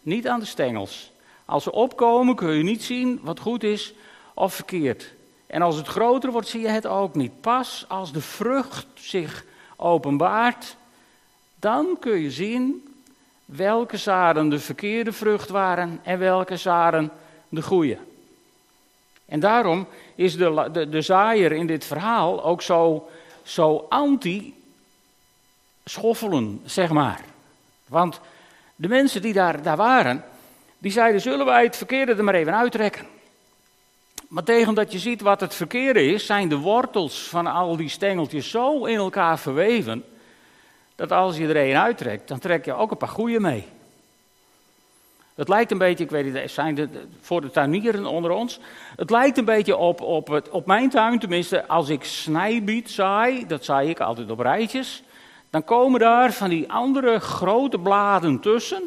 Niet 0.00 0.28
aan 0.28 0.40
de 0.40 0.46
stengels. 0.46 1.12
Als 1.44 1.62
ze 1.62 1.72
opkomen 1.72 2.34
kun 2.34 2.56
je 2.56 2.62
niet 2.62 2.82
zien 2.82 3.20
wat 3.22 3.40
goed 3.40 3.62
is 3.62 3.94
of 4.34 4.54
verkeerd. 4.54 5.16
En 5.48 5.62
als 5.62 5.76
het 5.76 5.86
groter 5.86 6.32
wordt, 6.32 6.48
zie 6.48 6.60
je 6.60 6.68
het 6.68 6.86
ook 6.86 7.14
niet. 7.14 7.40
Pas 7.40 7.84
als 7.88 8.12
de 8.12 8.20
vrucht 8.20 8.86
zich 8.94 9.44
openbaart, 9.76 10.76
dan 11.58 11.96
kun 12.00 12.18
je 12.18 12.30
zien 12.30 12.94
welke 13.44 13.96
zaden 13.96 14.48
de 14.48 14.58
verkeerde 14.58 15.12
vrucht 15.12 15.48
waren 15.48 16.00
en 16.02 16.18
welke 16.18 16.56
zaden 16.56 17.10
de 17.48 17.62
goede. 17.62 17.98
En 19.26 19.40
daarom 19.40 19.86
is 20.14 20.36
de, 20.36 20.68
de, 20.72 20.88
de 20.88 21.00
zaaier 21.00 21.52
in 21.52 21.66
dit 21.66 21.84
verhaal 21.84 22.44
ook 22.44 22.62
zo, 22.62 23.08
zo 23.42 23.86
anti-schoffelen, 23.88 26.60
zeg 26.64 26.90
maar. 26.90 27.20
Want 27.86 28.20
de 28.76 28.88
mensen 28.88 29.22
die 29.22 29.32
daar, 29.32 29.62
daar 29.62 29.76
waren, 29.76 30.24
die 30.78 30.92
zeiden: 30.92 31.20
zullen 31.20 31.46
wij 31.46 31.64
het 31.64 31.76
verkeerde 31.76 32.14
er 32.14 32.24
maar 32.24 32.34
even 32.34 32.56
uittrekken? 32.56 33.16
Maar 34.28 34.44
tegen 34.44 34.74
dat 34.74 34.92
je 34.92 34.98
ziet 34.98 35.20
wat 35.20 35.40
het 35.40 35.54
verkeerde 35.54 36.04
is, 36.04 36.26
zijn 36.26 36.48
de 36.48 36.56
wortels 36.56 37.28
van 37.28 37.46
al 37.46 37.76
die 37.76 37.88
stengeltjes 37.88 38.50
zo 38.50 38.84
in 38.84 38.96
elkaar 38.96 39.38
verweven, 39.38 40.04
dat 40.94 41.12
als 41.12 41.36
je 41.36 41.48
er 41.48 41.56
een 41.56 41.76
uittrekt, 41.76 42.28
dan 42.28 42.38
trek 42.38 42.64
je 42.64 42.72
ook 42.72 42.90
een 42.90 42.96
paar 42.96 43.08
goede 43.08 43.40
mee. 43.40 43.66
Het 45.34 45.48
lijkt 45.48 45.70
een 45.70 45.78
beetje, 45.78 46.04
ik 46.04 46.10
weet 46.10 46.32
niet, 46.32 46.50
zijn 46.50 46.90
voor 47.20 47.40
de 47.40 47.50
tuinieren 47.50 48.06
onder 48.06 48.30
ons. 48.30 48.60
Het 48.96 49.10
lijkt 49.10 49.38
een 49.38 49.44
beetje 49.44 49.76
op, 49.76 50.00
op, 50.00 50.28
het, 50.28 50.48
op 50.48 50.66
mijn 50.66 50.90
tuin, 50.90 51.18
tenminste, 51.18 51.68
als 51.68 51.88
ik 51.88 52.04
snijbiet 52.04 52.90
zaai, 52.90 53.46
dat 53.46 53.64
zaai 53.64 53.88
ik 53.88 54.00
altijd 54.00 54.30
op 54.30 54.40
rijtjes. 54.40 55.02
Dan 55.50 55.64
komen 55.64 56.00
daar 56.00 56.32
van 56.32 56.48
die 56.48 56.72
andere 56.72 57.20
grote 57.20 57.78
bladen 57.78 58.40
tussen. 58.40 58.82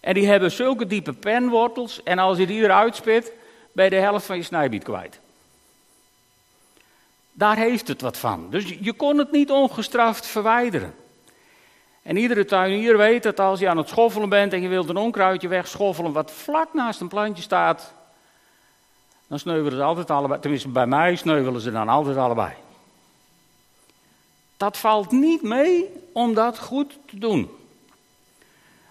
En 0.00 0.14
die 0.14 0.26
hebben 0.26 0.50
zulke 0.50 0.86
diepe 0.86 1.12
penwortels. 1.12 2.02
En 2.02 2.18
als 2.18 2.38
je 2.38 2.46
die 2.46 2.62
eruit 2.62 2.96
spit, 2.96 3.32
je 3.72 3.90
de 3.90 3.96
helft 3.96 4.26
van 4.26 4.36
je 4.36 4.42
snijbiet 4.42 4.84
kwijt. 4.84 5.20
Daar 7.32 7.56
heeft 7.56 7.88
het 7.88 8.00
wat 8.00 8.16
van. 8.16 8.50
Dus 8.50 8.76
je 8.80 8.92
kon 8.92 9.18
het 9.18 9.32
niet 9.32 9.50
ongestraft 9.50 10.26
verwijderen. 10.26 10.94
En 12.02 12.16
iedere 12.16 12.44
tuinier 12.44 12.96
weet 12.96 13.22
dat 13.22 13.40
als 13.40 13.60
je 13.60 13.68
aan 13.68 13.76
het 13.76 13.88
schoffelen 13.88 14.28
bent 14.28 14.52
en 14.52 14.62
je 14.62 14.68
wilt 14.68 14.88
een 14.88 14.96
onkruidje 14.96 15.48
wegschoffelen 15.48 16.12
wat 16.12 16.30
vlak 16.30 16.74
naast 16.74 17.00
een 17.00 17.08
plantje 17.08 17.42
staat, 17.42 17.92
dan 19.26 19.38
sneuvelen 19.38 19.78
ze 19.78 19.84
altijd 19.84 20.10
allebei. 20.10 20.40
Tenminste, 20.40 20.68
bij 20.68 20.86
mij 20.86 21.16
sneuvelen 21.16 21.60
ze 21.60 21.70
dan 21.70 21.88
altijd 21.88 22.16
allebei. 22.16 22.52
Dat 24.56 24.76
valt 24.76 25.10
niet 25.10 25.42
mee 25.42 25.84
om 26.12 26.34
dat 26.34 26.58
goed 26.58 26.98
te 27.06 27.18
doen. 27.18 27.50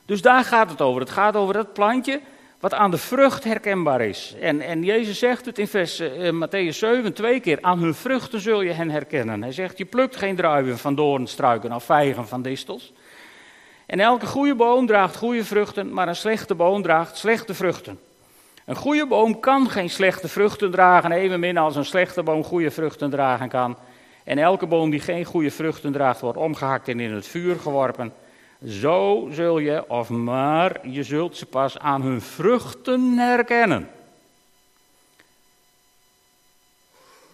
Dus 0.05 0.22
daar 0.22 0.43
gaat 0.43 0.69
het 0.69 0.81
over. 0.81 1.01
Het 1.01 1.10
gaat 1.10 1.36
over 1.36 1.53
dat 1.53 1.74
plantje 1.74 2.22
wat 2.60 2.74
aan 2.74 2.92
de 2.92 2.98
vrucht 2.98 3.44
herkenbaar 3.44 4.02
is. 4.02 4.36
En, 4.42 4.62
en 4.62 4.84
Jezus 4.84 5.20
zegt 5.20 5.46
het 5.46 5.60
in 5.60 5.68
vers 5.68 6.00
uh, 6.00 6.30
Matthäus 6.32 6.78
7 6.78 7.14
twee 7.14 7.40
keer. 7.40 7.58
Aan 7.62 7.80
hun 7.80 7.94
vruchten 7.94 8.42
zul 8.42 8.62
je 8.62 8.72
hen 8.72 8.90
herkennen. 8.90 9.42
Hij 9.42 9.52
zegt, 9.52 9.78
je 9.78 9.86
plukt 9.86 10.16
geen 10.16 10.36
druiven 10.36 10.78
van 10.78 10.96
doornstruiken 10.96 11.74
of 11.74 11.84
vijgen 11.84 12.28
van 12.28 12.42
distels. 12.42 12.94
En 13.86 14.00
elke 14.00 14.26
goede 14.26 14.56
boom 14.56 14.86
draagt 14.86 15.16
goede 15.16 15.46
vruchten, 15.46 15.94
maar 15.94 16.08
een 16.08 16.16
slechte 16.16 16.56
boom 16.56 16.82
draagt 16.82 17.18
slechte 17.18 17.54
vruchten. 17.54 18.00
Een 18.66 18.76
goede 18.76 19.06
boom 19.06 19.40
kan 19.40 19.70
geen 19.70 19.90
slechte 19.90 20.28
vruchten 20.28 20.72
dragen, 20.72 21.12
evenmin 21.12 21.58
als 21.58 21.76
een 21.76 21.86
slechte 21.86 22.24
boom 22.24 22.44
goede 22.44 22.72
vruchten 22.72 23.10
dragen 23.10 23.50
kan. 23.50 23.78
En 24.24 24.38
elke 24.38 24.66
boom 24.66 24.90
die 24.90 25.00
geen 25.00 25.26
goede 25.26 25.52
vruchten 25.52 25.92
draagt, 25.92 26.22
wordt 26.22 26.38
omgehakt 26.38 26.88
en 26.88 27.00
in 27.00 27.14
het 27.14 27.28
vuur 27.28 27.60
geworpen. 27.60 28.14
Zo 28.66 29.28
zul 29.32 29.58
je, 29.58 29.90
of 29.90 30.10
maar 30.10 30.88
je 30.88 31.04
zult 31.04 31.38
ze 31.38 31.46
pas 31.46 31.80
aan 31.80 32.02
hun 32.02 32.22
vruchten 32.22 33.18
herkennen. 33.18 33.90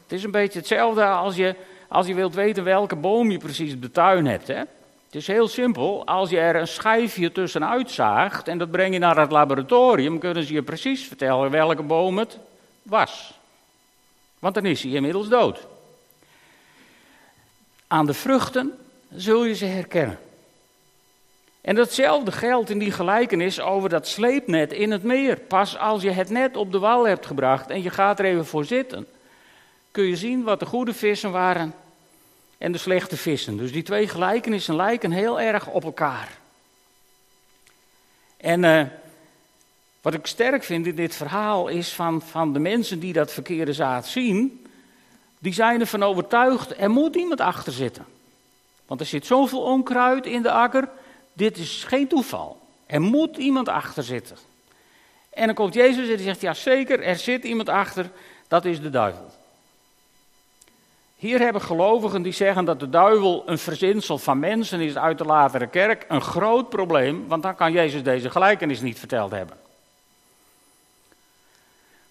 Het 0.03 0.11
is 0.11 0.23
een 0.23 0.31
beetje 0.31 0.59
hetzelfde 0.59 1.05
als 1.05 1.35
je, 1.35 1.55
als 1.87 2.07
je 2.07 2.13
wilt 2.13 2.33
weten 2.33 2.63
welke 2.63 2.95
boom 2.95 3.31
je 3.31 3.37
precies 3.37 3.73
op 3.73 3.81
de 3.81 3.91
tuin 3.91 4.25
hebt. 4.25 4.47
Hè? 4.47 4.57
Het 5.05 5.21
is 5.21 5.27
heel 5.27 5.47
simpel. 5.47 6.05
Als 6.05 6.29
je 6.29 6.39
er 6.39 6.55
een 6.55 6.67
schijfje 6.67 7.31
tussenuit 7.31 7.91
zaagt 7.91 8.47
en 8.47 8.57
dat 8.57 8.71
breng 8.71 8.93
je 8.93 8.99
naar 8.99 9.17
het 9.17 9.31
laboratorium, 9.31 10.19
kunnen 10.19 10.43
ze 10.43 10.53
je 10.53 10.63
precies 10.63 11.07
vertellen 11.07 11.51
welke 11.51 11.83
boom 11.83 12.17
het 12.17 12.37
was. 12.81 13.39
Want 14.39 14.55
dan 14.55 14.65
is 14.65 14.83
hij 14.83 14.91
inmiddels 14.91 15.29
dood. 15.29 15.67
Aan 17.87 18.05
de 18.05 18.13
vruchten 18.13 18.77
zul 19.15 19.43
je 19.43 19.55
ze 19.55 19.65
herkennen. 19.65 20.19
En 21.63 21.75
datzelfde 21.75 22.31
geldt 22.31 22.69
in 22.69 22.79
die 22.79 22.91
gelijkenis 22.91 23.59
over 23.59 23.89
dat 23.89 24.07
sleepnet 24.07 24.73
in 24.73 24.91
het 24.91 25.03
meer. 25.03 25.37
Pas 25.37 25.77
als 25.77 26.01
je 26.01 26.11
het 26.11 26.29
net 26.29 26.57
op 26.57 26.71
de 26.71 26.79
wal 26.79 27.07
hebt 27.07 27.25
gebracht 27.25 27.69
en 27.69 27.81
je 27.81 27.89
gaat 27.89 28.19
er 28.19 28.25
even 28.25 28.45
voor 28.45 28.65
zitten, 28.65 29.07
kun 29.91 30.03
je 30.03 30.15
zien 30.15 30.43
wat 30.43 30.59
de 30.59 30.65
goede 30.65 30.93
vissen 30.93 31.31
waren 31.31 31.73
en 32.57 32.71
de 32.71 32.77
slechte 32.77 33.17
vissen. 33.17 33.57
Dus 33.57 33.71
die 33.71 33.83
twee 33.83 34.07
gelijkenissen 34.07 34.75
lijken 34.75 35.11
heel 35.11 35.41
erg 35.41 35.67
op 35.67 35.83
elkaar. 35.83 36.29
En 38.37 38.63
uh, 38.63 38.83
wat 40.01 40.13
ik 40.13 40.27
sterk 40.27 40.63
vind 40.63 40.87
in 40.87 40.95
dit 40.95 41.15
verhaal 41.15 41.67
is 41.67 41.93
van, 41.93 42.21
van 42.21 42.53
de 42.53 42.59
mensen 42.59 42.99
die 42.99 43.13
dat 43.13 43.31
verkeerde 43.31 43.73
zaad 43.73 44.07
zien, 44.07 44.65
die 45.39 45.53
zijn 45.53 45.79
ervan 45.79 46.03
overtuigd, 46.03 46.77
er 46.77 46.89
moet 46.89 47.15
iemand 47.15 47.41
achter 47.41 47.73
zitten. 47.73 48.05
Want 48.85 48.99
er 48.99 49.05
zit 49.05 49.25
zoveel 49.25 49.61
onkruid 49.61 50.25
in 50.25 50.41
de 50.41 50.51
akker, 50.51 50.89
dit 51.33 51.57
is 51.57 51.83
geen 51.83 52.07
toeval. 52.07 52.61
Er 52.85 53.01
moet 53.01 53.37
iemand 53.37 53.67
achter 53.67 54.03
zitten. 54.03 54.37
En 55.29 55.45
dan 55.45 55.55
komt 55.55 55.73
Jezus 55.73 56.09
en 56.09 56.15
die 56.15 56.25
zegt, 56.25 56.41
ja 56.41 56.53
zeker, 56.53 57.01
er 57.01 57.15
zit 57.15 57.43
iemand 57.43 57.69
achter, 57.69 58.11
dat 58.47 58.65
is 58.65 58.81
de 58.81 58.89
duivel. 58.89 59.31
Hier 61.15 61.39
hebben 61.39 61.61
gelovigen 61.61 62.21
die 62.21 62.31
zeggen 62.31 62.65
dat 62.65 62.79
de 62.79 62.89
duivel 62.89 63.43
een 63.45 63.57
verzinsel 63.57 64.17
van 64.17 64.39
mensen 64.39 64.79
is 64.79 64.97
uit 64.97 65.17
de 65.17 65.23
latere 65.23 65.67
kerk 65.67 66.05
een 66.07 66.21
groot 66.21 66.69
probleem, 66.69 67.27
want 67.27 67.43
dan 67.43 67.55
kan 67.55 67.71
Jezus 67.71 68.03
deze 68.03 68.29
gelijkenis 68.29 68.81
niet 68.81 68.99
verteld 68.99 69.31
hebben. 69.31 69.57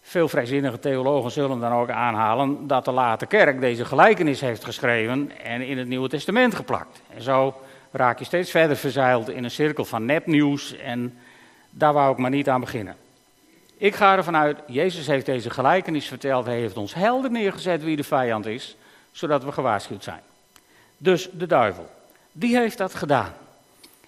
Veel 0.02 0.28
vrijzinnige 0.28 0.78
theologen 0.78 1.30
zullen 1.30 1.60
dan 1.60 1.72
ook 1.72 1.90
aanhalen 1.90 2.66
dat 2.66 2.84
de 2.84 2.90
late 2.90 3.26
kerk 3.26 3.60
deze 3.60 3.84
gelijkenis 3.84 4.40
heeft 4.40 4.64
geschreven 4.64 5.32
en 5.42 5.62
in 5.62 5.78
het 5.78 5.88
Nieuwe 5.88 6.08
Testament 6.08 6.54
geplakt. 6.54 7.02
En 7.14 7.22
zo 7.22 7.54
raak 7.92 8.18
je 8.18 8.24
steeds 8.24 8.50
verder 8.50 8.76
verzeild 8.76 9.30
in 9.30 9.44
een 9.44 9.50
cirkel 9.50 9.84
van 9.84 10.04
nepnieuws 10.04 10.76
en 10.76 11.18
daar 11.70 11.92
wou 11.92 12.12
ik 12.12 12.18
maar 12.18 12.30
niet 12.30 12.48
aan 12.48 12.60
beginnen. 12.60 12.96
Ik 13.76 13.94
ga 13.94 14.16
ervan 14.16 14.36
uit, 14.36 14.58
Jezus 14.66 15.06
heeft 15.06 15.26
deze 15.26 15.50
gelijkenis 15.50 16.06
verteld, 16.06 16.46
hij 16.46 16.58
heeft 16.58 16.76
ons 16.76 16.94
helder 16.94 17.30
neergezet 17.30 17.82
wie 17.82 17.96
de 17.96 18.04
vijand 18.04 18.46
is 18.46 18.76
zodat 19.12 19.44
we 19.44 19.52
gewaarschuwd 19.52 20.04
zijn. 20.04 20.20
Dus 20.96 21.28
de 21.32 21.46
duivel, 21.46 21.90
die 22.32 22.56
heeft 22.56 22.78
dat 22.78 22.94
gedaan. 22.94 23.34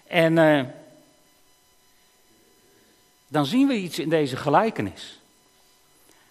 En 0.06 0.36
uh, 0.36 0.62
dan 3.28 3.46
zien 3.46 3.66
we 3.66 3.74
iets 3.74 3.98
in 3.98 4.08
deze 4.08 4.36
gelijkenis. 4.36 5.20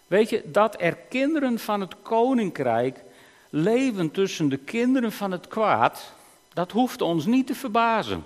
Weet 0.07 0.29
je, 0.29 0.41
dat 0.45 0.81
er 0.81 0.95
kinderen 1.10 1.60
van 1.60 1.81
het 1.81 1.95
koninkrijk 2.01 3.00
leven 3.50 4.12
tussen 4.12 4.50
de 4.50 4.57
kinderen 4.57 5.12
van 5.12 5.31
het 5.31 5.48
kwaad, 5.48 6.13
dat 6.53 6.72
hoeft 6.72 7.01
ons 7.01 7.25
niet 7.25 7.48
te 7.48 7.55
verbazen. 7.55 8.25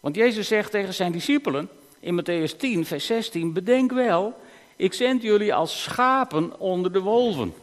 Want 0.00 0.16
Jezus 0.16 0.48
zegt 0.48 0.70
tegen 0.70 0.94
zijn 0.94 1.12
discipelen 1.12 1.68
in 2.00 2.20
Matthäus 2.20 2.56
10, 2.56 2.86
vers 2.86 3.06
16: 3.06 3.52
Bedenk 3.52 3.92
wel 3.92 4.40
ik 4.76 4.94
zend 4.94 5.22
jullie 5.22 5.54
als 5.54 5.82
schapen 5.82 6.60
onder 6.60 6.92
de 6.92 7.00
wolven. 7.00 7.54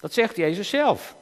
Dat 0.00 0.12
zegt 0.12 0.36
Jezus 0.36 0.68
zelf. 0.68 1.14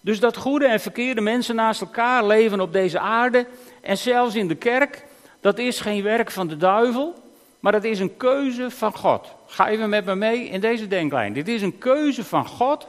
Dus 0.00 0.20
dat 0.20 0.36
goede 0.36 0.66
en 0.66 0.80
verkeerde 0.80 1.20
mensen 1.20 1.54
naast 1.54 1.80
elkaar 1.80 2.26
leven 2.26 2.60
op 2.60 2.72
deze 2.72 2.98
aarde 2.98 3.46
en 3.80 3.98
zelfs 3.98 4.34
in 4.34 4.48
de 4.48 4.54
kerk, 4.54 5.04
dat 5.40 5.58
is 5.58 5.80
geen 5.80 6.02
werk 6.02 6.30
van 6.30 6.48
de 6.48 6.56
duivel, 6.56 7.14
maar 7.60 7.72
dat 7.72 7.84
is 7.84 8.00
een 8.00 8.16
keuze 8.16 8.70
van 8.70 8.96
God. 8.96 9.28
Ga 9.54 9.68
even 9.68 9.88
met 9.88 10.04
me 10.04 10.14
mee 10.14 10.48
in 10.48 10.60
deze 10.60 10.88
denklijn. 10.88 11.32
Dit 11.32 11.48
is 11.48 11.62
een 11.62 11.78
keuze 11.78 12.24
van 12.24 12.46
God 12.46 12.88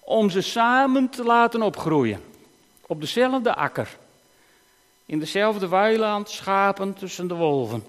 om 0.00 0.30
ze 0.30 0.40
samen 0.40 1.08
te 1.08 1.24
laten 1.24 1.62
opgroeien. 1.62 2.20
Op 2.86 3.00
dezelfde 3.00 3.54
akker. 3.54 3.96
In 5.06 5.18
dezelfde 5.18 5.68
weiland, 5.68 6.30
schapen 6.30 6.94
tussen 6.94 7.28
de 7.28 7.34
wolven. 7.34 7.84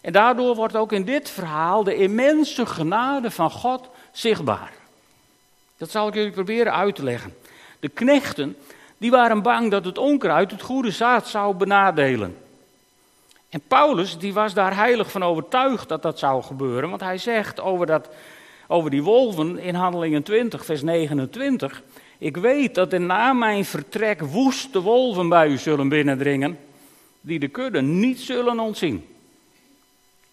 En 0.00 0.12
daardoor 0.12 0.54
wordt 0.54 0.76
ook 0.76 0.92
in 0.92 1.04
dit 1.04 1.30
verhaal 1.30 1.84
de 1.84 1.96
immense 1.96 2.66
genade 2.66 3.30
van 3.30 3.50
God 3.50 3.88
zichtbaar. 4.12 4.72
Dat 5.76 5.90
zal 5.90 6.08
ik 6.08 6.14
jullie 6.14 6.30
proberen 6.30 6.74
uit 6.74 6.94
te 6.94 7.02
leggen. 7.02 7.34
De 7.80 7.88
knechten, 7.88 8.56
die 8.98 9.10
waren 9.10 9.42
bang 9.42 9.70
dat 9.70 9.84
het 9.84 9.98
onkruid 9.98 10.50
het 10.50 10.62
goede 10.62 10.90
zaad 10.90 11.28
zou 11.28 11.54
benadelen. 11.54 12.36
En 13.56 13.62
Paulus, 13.68 14.18
die 14.18 14.32
was 14.32 14.54
daar 14.54 14.76
heilig 14.76 15.10
van 15.10 15.22
overtuigd 15.22 15.88
dat 15.88 16.02
dat 16.02 16.18
zou 16.18 16.42
gebeuren, 16.42 16.88
want 16.88 17.00
hij 17.00 17.18
zegt 17.18 17.60
over, 17.60 17.86
dat, 17.86 18.08
over 18.68 18.90
die 18.90 19.02
wolven 19.02 19.58
in 19.58 19.74
Handelingen 19.74 20.22
20, 20.22 20.64
vers 20.64 20.82
29, 20.82 21.82
ik 22.18 22.36
weet 22.36 22.74
dat 22.74 22.92
er 22.92 23.00
na 23.00 23.32
mijn 23.32 23.64
vertrek 23.64 24.20
woeste 24.20 24.80
wolven 24.80 25.28
bij 25.28 25.48
u 25.48 25.58
zullen 25.58 25.88
binnendringen, 25.88 26.58
die 27.20 27.38
de 27.38 27.48
kudde 27.48 27.82
niet 27.82 28.20
zullen 28.20 28.60
ontzien. 28.60 29.06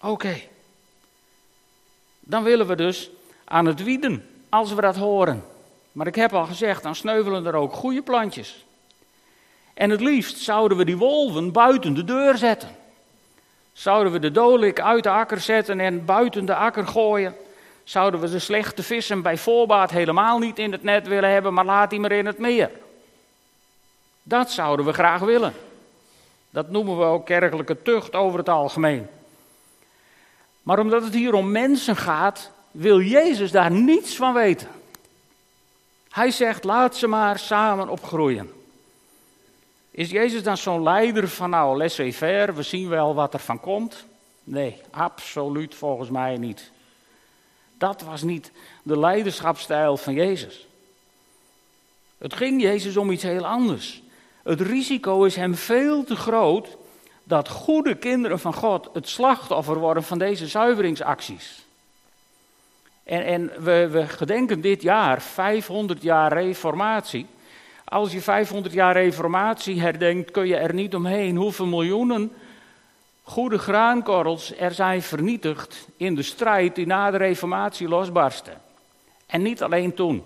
Oké. 0.01 0.35
Dan 2.19 2.43
willen 2.43 2.67
we 2.67 2.75
dus 2.75 3.09
aan 3.45 3.65
het 3.65 3.83
wieden, 3.83 4.25
als 4.49 4.73
we 4.73 4.81
dat 4.81 4.97
horen. 4.97 5.43
Maar 5.91 6.07
ik 6.07 6.15
heb 6.15 6.33
al 6.33 6.45
gezegd, 6.45 6.83
dan 6.83 6.95
sneuvelen 6.95 7.45
er 7.45 7.55
ook 7.55 7.73
goede 7.73 8.01
plantjes. 8.01 8.65
En 9.73 9.89
het 9.89 10.01
liefst 10.01 10.37
zouden 10.37 10.77
we 10.77 10.85
die 10.85 10.97
wolven 10.97 11.51
buiten 11.51 11.93
de 11.93 12.03
deur 12.03 12.37
zetten. 12.37 12.81
Zouden 13.73 14.11
we 14.13 14.19
de 14.19 14.31
dolik 14.31 14.79
uit 14.79 15.03
de 15.03 15.09
akker 15.09 15.39
zetten 15.39 15.79
en 15.79 16.05
buiten 16.05 16.45
de 16.45 16.55
akker 16.55 16.87
gooien. 16.87 17.35
Zouden 17.83 18.19
we 18.19 18.29
de 18.29 18.39
slechte 18.39 18.83
vissen 18.83 19.21
bij 19.21 19.37
voorbaat 19.37 19.91
helemaal 19.91 20.39
niet 20.39 20.59
in 20.59 20.71
het 20.71 20.83
net 20.83 21.07
willen 21.07 21.29
hebben, 21.29 21.53
maar 21.53 21.65
laat 21.65 21.89
die 21.89 21.99
maar 21.99 22.11
in 22.11 22.25
het 22.25 22.37
meer. 22.37 22.71
Dat 24.23 24.51
zouden 24.51 24.85
we 24.85 24.93
graag 24.93 25.21
willen. 25.21 25.53
Dat 26.49 26.69
noemen 26.69 26.97
we 26.97 27.03
ook 27.03 27.25
kerkelijke 27.25 27.81
tucht 27.81 28.13
over 28.13 28.39
het 28.39 28.49
algemeen. 28.49 29.07
Maar 30.63 30.79
omdat 30.79 31.03
het 31.03 31.13
hier 31.13 31.33
om 31.33 31.51
mensen 31.51 31.95
gaat, 31.95 32.51
wil 32.71 33.01
Jezus 33.01 33.51
daar 33.51 33.71
niets 33.71 34.15
van 34.15 34.33
weten. 34.33 34.67
Hij 36.09 36.31
zegt, 36.31 36.63
laat 36.63 36.95
ze 36.95 37.07
maar 37.07 37.39
samen 37.39 37.89
opgroeien. 37.89 38.62
Is 39.95 40.09
Jezus 40.09 40.43
dan 40.43 40.57
zo'n 40.57 40.83
leider 40.83 41.29
van 41.29 41.49
nou, 41.49 41.77
laissez-faire, 41.77 42.53
we 42.53 42.63
zien 42.63 42.89
wel 42.89 43.15
wat 43.15 43.33
er 43.33 43.39
van 43.39 43.59
komt? 43.59 44.05
Nee, 44.43 44.81
absoluut 44.91 45.75
volgens 45.75 46.09
mij 46.09 46.37
niet. 46.37 46.71
Dat 47.77 48.01
was 48.01 48.21
niet 48.21 48.51
de 48.83 48.99
leiderschapstijl 48.99 49.97
van 49.97 50.13
Jezus. 50.13 50.67
Het 52.17 52.33
ging 52.33 52.61
Jezus 52.61 52.97
om 52.97 53.11
iets 53.11 53.23
heel 53.23 53.45
anders. 53.45 54.01
Het 54.43 54.61
risico 54.61 55.23
is 55.23 55.35
hem 55.35 55.55
veel 55.55 56.03
te 56.03 56.15
groot 56.15 56.77
dat 57.23 57.49
goede 57.49 57.95
kinderen 57.95 58.39
van 58.39 58.53
God 58.53 58.89
het 58.93 59.09
slachtoffer 59.09 59.79
worden 59.79 60.03
van 60.03 60.17
deze 60.17 60.47
zuiveringsacties. 60.47 61.65
En, 63.03 63.25
en 63.25 63.63
we, 63.63 63.87
we 63.91 64.07
gedenken 64.07 64.61
dit 64.61 64.81
jaar 64.81 65.21
500 65.21 66.01
jaar 66.01 66.33
reformatie. 66.33 67.27
Als 67.93 68.11
je 68.11 68.21
500 68.21 68.73
jaar 68.73 68.93
reformatie 68.93 69.81
herdenkt, 69.81 70.31
kun 70.31 70.47
je 70.47 70.55
er 70.55 70.73
niet 70.73 70.95
omheen 70.95 71.35
hoeveel 71.35 71.65
miljoenen 71.65 72.31
goede 73.23 73.57
graankorrels 73.57 74.57
er 74.57 74.71
zijn 74.71 75.01
vernietigd 75.01 75.87
in 75.97 76.15
de 76.15 76.21
strijd 76.21 76.75
die 76.75 76.85
na 76.85 77.11
de 77.11 77.17
reformatie 77.17 77.87
losbarstte. 77.87 78.51
En 79.25 79.41
niet 79.41 79.63
alleen 79.63 79.93
toen. 79.93 80.23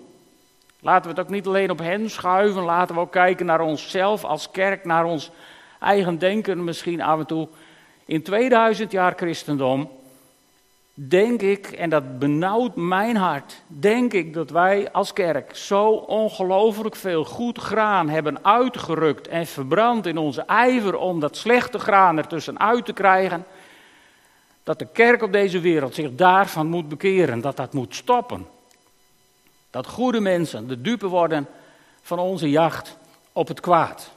Laten 0.80 1.02
we 1.02 1.16
het 1.16 1.26
ook 1.26 1.32
niet 1.32 1.46
alleen 1.46 1.70
op 1.70 1.78
hen 1.78 2.10
schuiven, 2.10 2.62
laten 2.62 2.94
we 2.94 3.00
ook 3.00 3.12
kijken 3.12 3.46
naar 3.46 3.60
onszelf 3.60 4.24
als 4.24 4.50
kerk, 4.50 4.84
naar 4.84 5.04
ons 5.04 5.30
eigen 5.80 6.18
denken 6.18 6.64
misschien 6.64 7.02
af 7.02 7.18
en 7.18 7.26
toe. 7.26 7.48
In 8.04 8.22
2000 8.22 8.92
jaar 8.92 9.12
christendom 9.16 9.90
denk 11.00 11.42
ik, 11.42 11.66
en 11.66 11.90
dat 11.90 12.18
benauwt 12.18 12.76
mijn 12.76 13.16
hart, 13.16 13.62
denk 13.66 14.12
ik 14.12 14.34
dat 14.34 14.50
wij 14.50 14.92
als 14.92 15.12
kerk 15.12 15.56
zo 15.56 15.90
ongelooflijk 15.90 16.96
veel 16.96 17.24
goed 17.24 17.58
graan 17.58 18.08
hebben 18.08 18.44
uitgerukt 18.44 19.28
en 19.28 19.46
verbrand 19.46 20.06
in 20.06 20.18
onze 20.18 20.42
ijver 20.42 20.96
om 20.96 21.20
dat 21.20 21.36
slechte 21.36 21.78
graan 21.78 22.18
ertussen 22.18 22.60
uit 22.60 22.84
te 22.84 22.92
krijgen, 22.92 23.44
dat 24.62 24.78
de 24.78 24.86
kerk 24.92 25.22
op 25.22 25.32
deze 25.32 25.60
wereld 25.60 25.94
zich 25.94 26.14
daarvan 26.14 26.66
moet 26.66 26.88
bekeren, 26.88 27.40
dat 27.40 27.56
dat 27.56 27.72
moet 27.72 27.94
stoppen. 27.94 28.46
Dat 29.70 29.86
goede 29.86 30.20
mensen 30.20 30.68
de 30.68 30.80
dupe 30.80 31.06
worden 31.06 31.46
van 32.02 32.18
onze 32.18 32.50
jacht 32.50 32.96
op 33.32 33.48
het 33.48 33.60
kwaad. 33.60 34.10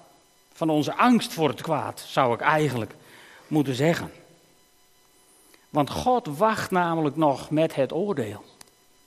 Van 0.53 0.69
onze 0.69 0.95
angst 0.95 1.33
voor 1.33 1.49
het 1.49 1.61
kwaad, 1.61 2.03
zou 2.07 2.33
ik 2.33 2.39
eigenlijk 2.39 2.93
moeten 3.47 3.75
zeggen. 3.75 4.11
Want 5.71 5.89
God 5.89 6.27
wacht 6.37 6.71
namelijk 6.71 7.15
nog 7.15 7.49
met 7.49 7.75
het 7.75 7.93
oordeel. 7.93 8.43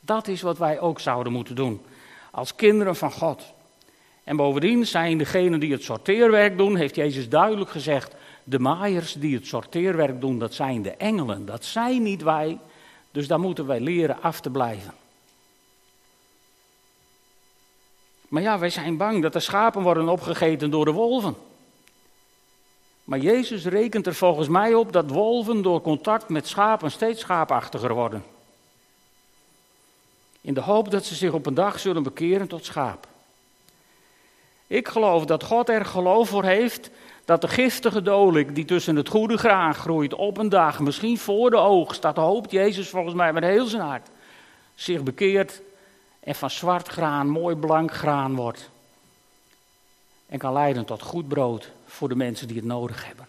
Dat 0.01 0.29
is 0.29 0.43
wat 0.43 0.59
wij 0.59 0.81
ook 0.81 1.01
zouden 1.01 1.33
moeten 1.33 1.55
doen. 1.55 1.83
Als 2.31 2.55
kinderen 2.55 2.97
van 2.97 3.13
God. 3.13 3.43
En 4.25 4.37
bovendien 4.37 4.87
zijn 4.87 5.19
degenen 5.19 5.61
die 5.61 5.73
het 5.73 5.83
sorteerwerk 5.83 6.57
doen, 6.57 6.77
heeft 6.77 6.95
Jezus 6.95 7.29
duidelijk 7.29 7.71
gezegd. 7.71 8.15
De 8.45 8.59
maaiers 8.59 9.13
die 9.13 9.35
het 9.35 9.47
sorteerwerk 9.47 10.21
doen, 10.21 10.39
dat 10.39 10.55
zijn 10.55 10.83
de 10.83 10.91
engelen. 10.91 11.47
Dat 11.47 11.65
zijn 11.65 12.03
niet 12.03 12.23
wij. 12.23 12.59
Dus 13.11 13.27
daar 13.27 13.41
moeten 13.41 13.67
wij 13.67 13.81
leren 13.81 14.23
af 14.23 14.41
te 14.41 14.51
blijven. 14.51 14.95
Maar 18.29 18.43
ja, 18.43 18.59
wij 18.59 18.71
zijn 18.71 18.97
bang 18.97 19.23
dat 19.23 19.33
de 19.33 19.41
schapen 19.41 19.83
worden 19.83 20.09
opgegeten 20.09 20.71
door 20.71 20.85
de 20.85 20.93
wolven. 20.93 21.37
Maar 23.05 23.19
Jezus 23.19 23.65
rekent 23.65 24.07
er 24.07 24.15
volgens 24.15 24.49
mij 24.49 24.75
op 24.75 24.93
dat 24.93 25.11
wolven 25.11 25.63
door 25.63 25.81
contact 25.81 26.29
met 26.29 26.49
schapen 26.49 26.91
steeds 26.91 27.21
schaapachtiger 27.21 27.95
worden. 27.95 28.25
In 30.41 30.55
de 30.55 30.61
hoop 30.61 30.91
dat 30.91 31.05
ze 31.05 31.15
zich 31.15 31.33
op 31.33 31.47
een 31.47 31.55
dag 31.55 31.81
zullen 31.81 32.03
bekeren 32.03 32.49
tot 32.49 32.65
schaap. 32.65 33.07
Ik 34.67 34.89
geloof 34.89 35.25
dat 35.25 35.43
God 35.43 35.69
er 35.69 35.85
geloof 35.85 36.29
voor 36.29 36.45
heeft 36.45 36.91
dat 37.25 37.41
de 37.41 37.49
giftige 37.49 38.03
dolik 38.03 38.55
die 38.55 38.65
tussen 38.65 38.97
het 38.97 39.09
goede 39.09 39.37
graan 39.37 39.75
groeit 39.75 40.15
op 40.15 40.39
een 40.39 40.49
dag, 40.49 40.81
misschien 40.81 41.19
voor 41.19 41.51
de 41.51 41.57
oogst, 41.57 42.03
dat 42.03 42.17
hoopt 42.17 42.51
Jezus 42.51 42.89
volgens 42.89 43.15
mij 43.15 43.33
met 43.33 43.43
heel 43.43 43.67
zijn 43.67 43.83
hart, 43.83 44.09
zich 44.75 45.03
bekeert 45.03 45.61
en 46.21 46.35
van 46.35 46.51
zwart 46.51 46.89
graan 46.89 47.29
mooi 47.29 47.57
blank 47.57 47.93
graan 47.93 48.35
wordt. 48.35 48.71
En 50.27 50.39
kan 50.39 50.53
leiden 50.53 50.85
tot 50.85 51.03
goed 51.03 51.29
brood 51.29 51.71
voor 51.95 52.09
de 52.09 52.17
mensen 52.17 52.47
die 52.47 52.57
het 52.57 52.65
nodig 52.65 53.07
hebben. 53.07 53.27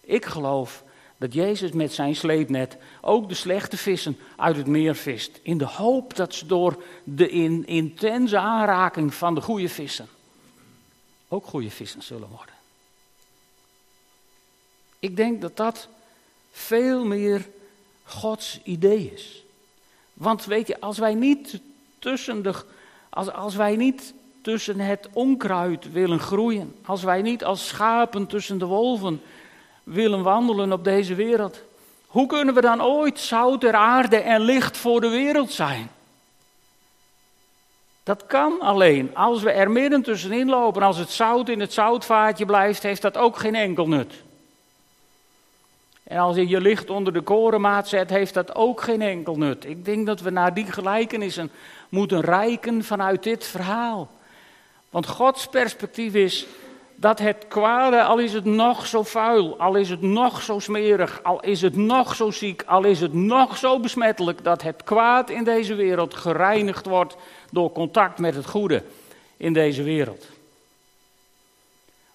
Ik 0.00 0.24
geloof 0.24 0.84
dat 1.16 1.32
Jezus 1.32 1.72
met 1.72 1.92
zijn 1.92 2.16
sleepnet 2.16 2.76
ook 3.00 3.28
de 3.28 3.34
slechte 3.34 3.76
vissen 3.76 4.18
uit 4.36 4.56
het 4.56 4.66
meer 4.66 4.94
vist. 4.94 5.40
In 5.42 5.58
de 5.58 5.66
hoop 5.66 6.16
dat 6.16 6.34
ze 6.34 6.46
door 6.46 6.82
de 7.04 7.28
in, 7.28 7.66
intense 7.66 8.38
aanraking 8.38 9.14
van 9.14 9.34
de 9.34 9.40
goede 9.40 9.68
vissen 9.68 10.08
ook 11.28 11.46
goede 11.46 11.70
vissen 11.70 12.02
zullen 12.02 12.28
worden. 12.28 12.54
Ik 14.98 15.16
denk 15.16 15.40
dat 15.40 15.56
dat 15.56 15.88
veel 16.50 17.04
meer 17.04 17.48
Gods 18.04 18.60
idee 18.64 19.12
is. 19.14 19.44
Want 20.12 20.44
weet 20.44 20.66
je, 20.66 20.80
als 20.80 20.98
wij 20.98 21.14
niet 21.14 21.60
tussen 21.98 22.42
de. 22.42 22.64
Als, 23.08 23.30
als 23.30 23.54
wij 23.54 23.76
niet 23.76 24.14
tussen 24.46 24.80
het 24.80 25.08
onkruid 25.12 25.92
willen 25.92 26.18
groeien. 26.18 26.74
Als 26.84 27.02
wij 27.02 27.22
niet 27.22 27.44
als 27.44 27.68
schapen 27.68 28.26
tussen 28.26 28.58
de 28.58 28.64
wolven 28.64 29.22
willen 29.82 30.22
wandelen 30.22 30.72
op 30.72 30.84
deze 30.84 31.14
wereld. 31.14 31.62
Hoe 32.06 32.26
kunnen 32.26 32.54
we 32.54 32.60
dan 32.60 32.82
ooit 32.82 33.18
zout 33.18 33.60
der 33.60 33.74
aarde 33.74 34.16
en 34.16 34.40
licht 34.40 34.76
voor 34.76 35.00
de 35.00 35.08
wereld 35.08 35.52
zijn? 35.52 35.90
Dat 38.02 38.26
kan 38.26 38.60
alleen 38.60 39.16
als 39.16 39.42
we 39.42 39.50
er 39.50 39.70
midden 39.70 40.02
tussenin 40.02 40.48
lopen. 40.48 40.82
Als 40.82 40.98
het 40.98 41.10
zout 41.10 41.48
in 41.48 41.60
het 41.60 41.72
zoutvaatje 41.72 42.46
blijft, 42.46 42.82
heeft 42.82 43.02
dat 43.02 43.16
ook 43.16 43.36
geen 43.36 43.54
enkel 43.54 43.88
nut. 43.88 44.14
En 46.02 46.18
als 46.18 46.36
je 46.36 46.48
je 46.48 46.60
licht 46.60 46.90
onder 46.90 47.12
de 47.12 47.22
korenmaat 47.22 47.88
zet, 47.88 48.10
heeft 48.10 48.34
dat 48.34 48.54
ook 48.54 48.80
geen 48.80 49.02
enkel 49.02 49.36
nut. 49.36 49.64
Ik 49.64 49.84
denk 49.84 50.06
dat 50.06 50.20
we 50.20 50.30
naar 50.30 50.54
die 50.54 50.72
gelijkenissen 50.72 51.50
moeten 51.88 52.20
rijken 52.20 52.84
vanuit 52.84 53.22
dit 53.22 53.46
verhaal. 53.46 54.14
Want 54.96 55.08
Gods 55.08 55.46
perspectief 55.46 56.14
is 56.14 56.46
dat 56.94 57.18
het 57.18 57.44
kwade, 57.48 58.02
al 58.02 58.18
is 58.18 58.32
het 58.32 58.44
nog 58.44 58.86
zo 58.86 59.02
vuil, 59.02 59.58
al 59.58 59.74
is 59.74 59.90
het 59.90 60.02
nog 60.02 60.42
zo 60.42 60.58
smerig, 60.58 61.22
al 61.22 61.40
is 61.40 61.62
het 61.62 61.76
nog 61.76 62.14
zo 62.14 62.30
ziek, 62.30 62.62
al 62.66 62.84
is 62.84 63.00
het 63.00 63.12
nog 63.12 63.56
zo 63.56 63.80
besmettelijk, 63.80 64.44
dat 64.44 64.62
het 64.62 64.84
kwaad 64.84 65.30
in 65.30 65.44
deze 65.44 65.74
wereld 65.74 66.14
gereinigd 66.14 66.86
wordt 66.86 67.16
door 67.50 67.72
contact 67.72 68.18
met 68.18 68.34
het 68.34 68.46
goede 68.46 68.82
in 69.36 69.52
deze 69.52 69.82
wereld. 69.82 70.26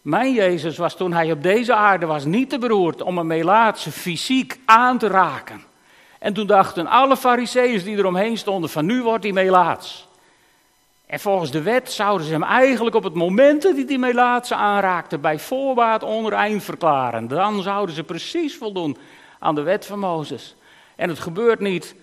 Mijn 0.02 0.34
Jezus 0.34 0.78
was 0.78 0.96
toen 0.96 1.14
hij 1.14 1.32
op 1.32 1.44
deze 1.44 1.74
aarde 1.74 2.06
was 2.06 2.26
niet 2.26 2.50
te 2.50 2.58
beroerd 2.58 3.02
om 3.02 3.18
een 3.18 3.28
Melaatse 3.28 3.92
fysiek 3.92 4.60
aan 4.66 4.98
te 4.98 5.08
raken. 5.08 5.64
En 6.20 6.34
toen 6.34 6.48
dachten 6.48 6.88
alle 6.88 7.18
fariseeërs 7.18 7.84
die 7.84 7.98
eromheen 7.98 8.38
stonden 8.38 8.70
van 8.70 8.86
nu 8.86 9.04
wordt 9.04 9.24
hij 9.24 9.34
Melaats. 9.34 10.10
En 11.12 11.20
volgens 11.20 11.52
de 11.52 11.62
wet 11.62 11.92
zouden 11.92 12.28
ze 12.28 12.34
hem 12.34 12.44
eigenlijk 12.44 12.96
op 12.96 13.04
het 13.04 13.14
moment 13.14 13.62
dat 13.62 13.76
hij 13.76 13.86
die 13.86 14.00
Melaatse 14.00 14.56
aanraakte 14.56 15.18
bij 15.18 15.40
voorbaat 15.40 16.04
onrein 16.04 16.62
verklaren. 16.62 17.28
Dan 17.28 17.62
zouden 17.62 17.96
ze 17.96 18.04
precies 18.04 18.58
voldoen 18.58 18.98
aan 19.40 19.56
de 19.56 19.62
wet 19.62 19.86
van 19.86 20.00
Mozes. 20.00 20.56
En 20.96 21.10
het 21.10 21.20
gebeurt 21.20 21.60
niet. 21.60 21.96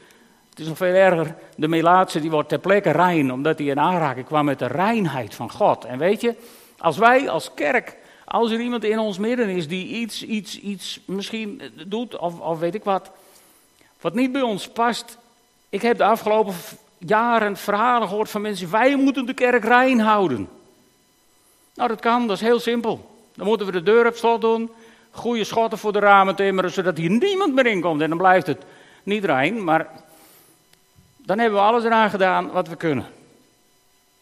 Het 0.51 0.59
is 0.59 0.66
nog 0.66 0.77
veel 0.77 0.94
erger. 0.94 1.35
De 1.57 1.68
Melaatse 1.68 2.21
die 2.21 2.31
wordt 2.31 2.49
ter 2.49 2.59
plekke 2.59 2.90
rein 2.90 3.33
omdat 3.33 3.59
hij 3.59 3.66
in 3.66 3.81
aanraking 3.81 4.27
kwam 4.27 4.44
met 4.44 4.59
de 4.59 4.66
reinheid 4.66 5.35
van 5.35 5.51
God. 5.51 5.85
En 5.85 5.99
weet 5.99 6.21
je, 6.21 6.35
als 6.79 6.99
wij 6.99 7.29
als 7.29 7.55
kerk, 7.55 7.97
als 8.25 8.51
er 8.51 8.61
iemand 8.61 8.85
in 8.85 8.99
ons 8.99 9.18
midden 9.18 9.49
is 9.49 9.68
die 9.68 9.87
iets, 9.87 10.25
iets, 10.25 10.61
iets 10.61 11.01
misschien 11.07 11.62
doet 11.87 12.18
of, 12.18 12.40
of 12.40 12.59
weet 12.59 12.75
ik 12.75 12.85
wat, 12.85 13.11
wat 14.01 14.14
niet 14.14 14.33
bij 14.33 14.42
ons 14.42 14.68
past. 14.68 15.18
Ik 15.68 15.83
heb 15.83 15.97
de 15.97 16.05
afgelopen 16.05 16.55
jaren 16.99 17.57
verhalen 17.57 18.09
gehoord 18.09 18.31
van 18.31 18.41
mensen, 18.41 18.71
wij 18.71 18.97
moeten 18.97 19.27
de 19.27 19.35
kerk 19.35 19.65
rein 19.65 20.01
houden. 20.01 20.49
Nou, 21.75 21.89
dat 21.89 22.01
kan, 22.01 22.27
dat 22.27 22.37
is 22.37 22.43
heel 22.43 22.61
simpel. 22.61 23.17
Dan 23.35 23.47
moeten 23.47 23.67
we 23.67 23.73
de 23.73 23.83
deur 23.83 24.07
op 24.07 24.15
slot 24.15 24.41
doen, 24.41 24.71
goede 25.11 25.45
schotten 25.45 25.79
voor 25.79 25.93
de 25.93 25.99
ramen 25.99 26.35
timmeren, 26.35 26.71
zodat 26.71 26.97
hier 26.97 27.11
niemand 27.11 27.55
meer 27.55 27.67
in 27.67 27.81
komt. 27.81 28.01
En 28.01 28.09
dan 28.09 28.19
blijft 28.19 28.47
het 28.47 28.65
niet 29.03 29.25
rein, 29.25 29.65
maar 29.65 29.89
dan 31.17 31.39
hebben 31.39 31.59
we 31.59 31.67
alles 31.67 31.85
eraan 31.85 32.11
gedaan 32.11 32.51
wat 32.51 32.69
we 32.69 32.77
kunnen. 32.77 33.07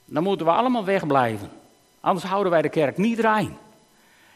Dan 0.04 0.22
moeten 0.22 0.46
we 0.46 0.52
allemaal 0.52 0.84
wegblijven. 0.84 1.50
Anders 2.00 2.26
houden 2.26 2.52
wij 2.52 2.62
de 2.62 2.68
kerk 2.68 2.96
niet 2.96 3.18
rein. 3.18 3.56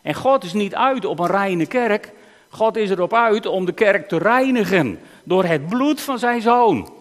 En 0.02 0.14
God 0.14 0.44
is 0.44 0.52
niet 0.52 0.74
uit 0.74 1.04
op 1.04 1.18
een 1.18 1.26
reine 1.26 1.66
kerk. 1.66 2.12
God 2.48 2.76
is 2.76 2.90
erop 2.90 3.14
uit 3.14 3.46
om 3.46 3.64
de 3.64 3.72
kerk 3.72 4.08
te 4.08 4.18
reinigen 4.18 5.00
door 5.24 5.44
het 5.44 5.68
bloed 5.68 6.00
van 6.00 6.18
zijn 6.18 6.40
zoon. 6.40 6.99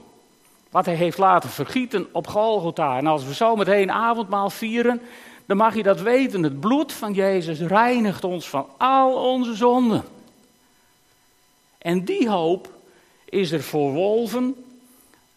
Wat 0.69 0.86
hij 0.86 0.95
heeft 0.95 1.17
laten 1.17 1.49
vergieten 1.49 2.08
op 2.12 2.27
Golgotha. 2.27 2.97
En 2.97 3.08
als 3.08 3.25
we 3.25 3.34
zo 3.34 3.55
meteen 3.55 3.91
avondmaal 3.91 4.49
vieren, 4.49 5.01
dan 5.45 5.58
mag 5.58 5.75
je 5.75 5.84
dat 5.84 6.01
weten. 6.01 6.43
Het 6.43 6.60
bloed 6.60 6.93
van 6.93 7.13
Jezus 7.13 7.60
reinigt 7.60 8.23
ons 8.23 8.49
van 8.49 8.67
al 8.77 9.32
onze 9.32 9.55
zonden. 9.55 10.03
En 11.77 12.05
die 12.05 12.29
hoop 12.29 12.69
is 13.25 13.51
er 13.51 13.63
voor 13.63 13.91
wolven. 13.93 14.65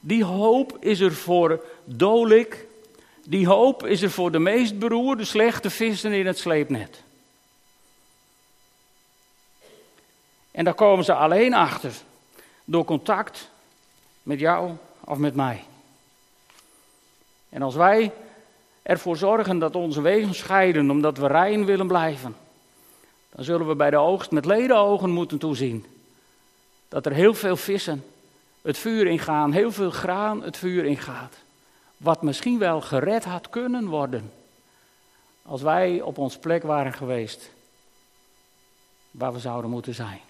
Die 0.01 0.25
hoop 0.25 0.77
is 0.81 1.01
er 1.01 1.15
voor 1.15 1.65
dolik. 1.85 2.67
Die 3.25 3.47
hoop 3.47 3.87
is 3.87 4.03
er 4.03 4.11
voor 4.11 4.33
de 4.33 4.39
meest 4.39 4.79
beroerde, 4.79 5.25
slechte 5.25 5.71
vissen 5.71 6.13
in 6.13 6.27
het 6.27 6.39
sleepnet. 6.39 7.03
En 10.51 10.65
daar 10.65 10.75
komen 10.75 11.05
ze 11.05 11.15
alleen 11.15 11.55
achter 11.55 11.93
door 12.65 12.85
contact 12.85 13.51
met 14.23 14.39
jou 14.39 14.73
of 15.05 15.19
met 15.19 15.35
mij. 15.35 15.65
En 17.49 17.63
als 17.63 17.75
wij 17.75 18.13
ervoor 18.83 19.17
zorgen 19.17 19.59
dat 19.59 19.75
onze 19.75 20.01
wegen 20.01 20.35
scheiden 20.35 20.91
omdat 20.91 21.19
we 21.19 21.27
rein 21.27 21.65
willen 21.65 21.87
blijven, 21.87 22.37
dan 23.31 23.45
zullen 23.45 23.69
we 23.69 23.75
bij 23.75 23.91
de 23.91 23.97
oogst 23.97 24.31
met 24.31 24.45
ledenogen 24.45 25.11
moeten 25.11 25.39
toezien 25.39 25.87
dat 26.89 27.07
er 27.07 27.13
heel 27.13 27.35
veel 27.35 27.57
vissen 27.57 28.05
het 28.63 28.79
vuur 28.79 29.07
ingaan, 29.07 29.53
heel 29.53 29.73
veel 29.73 29.91
graan 29.91 30.43
het 30.43 30.57
vuur 30.57 30.85
ingaat. 30.85 31.37
Wat 31.97 32.23
misschien 32.23 32.59
wel 32.59 32.81
gered 32.81 33.25
had 33.25 33.51
kunnen 33.51 33.87
worden 33.87 34.33
als 35.43 35.63
wij 35.63 36.01
op 36.01 36.19
ons 36.19 36.39
plek 36.39 36.63
waren 36.63 36.93
geweest 36.93 37.51
waar 39.11 39.33
we 39.33 39.39
zouden 39.39 39.71
moeten 39.71 39.95
zijn. 39.95 40.21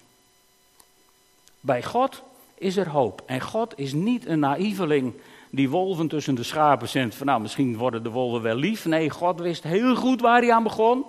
Bij 1.60 1.82
God 1.82 2.22
is 2.62 2.76
er 2.76 2.88
hoop. 2.88 3.22
En 3.26 3.40
God 3.40 3.78
is 3.78 3.92
niet 3.92 4.26
een 4.26 4.38
naïveling 4.38 5.14
die 5.50 5.70
wolven 5.70 6.08
tussen 6.08 6.34
de 6.34 6.42
schapen 6.42 6.88
zendt. 6.88 7.14
Van 7.14 7.26
nou, 7.26 7.40
misschien 7.40 7.76
worden 7.76 8.02
de 8.02 8.10
wolven 8.10 8.42
wel 8.42 8.54
lief. 8.54 8.84
Nee, 8.84 9.10
God 9.10 9.40
wist 9.40 9.62
heel 9.62 9.96
goed 9.96 10.20
waar 10.20 10.40
hij 10.40 10.52
aan 10.52 10.62
begon. 10.62 11.04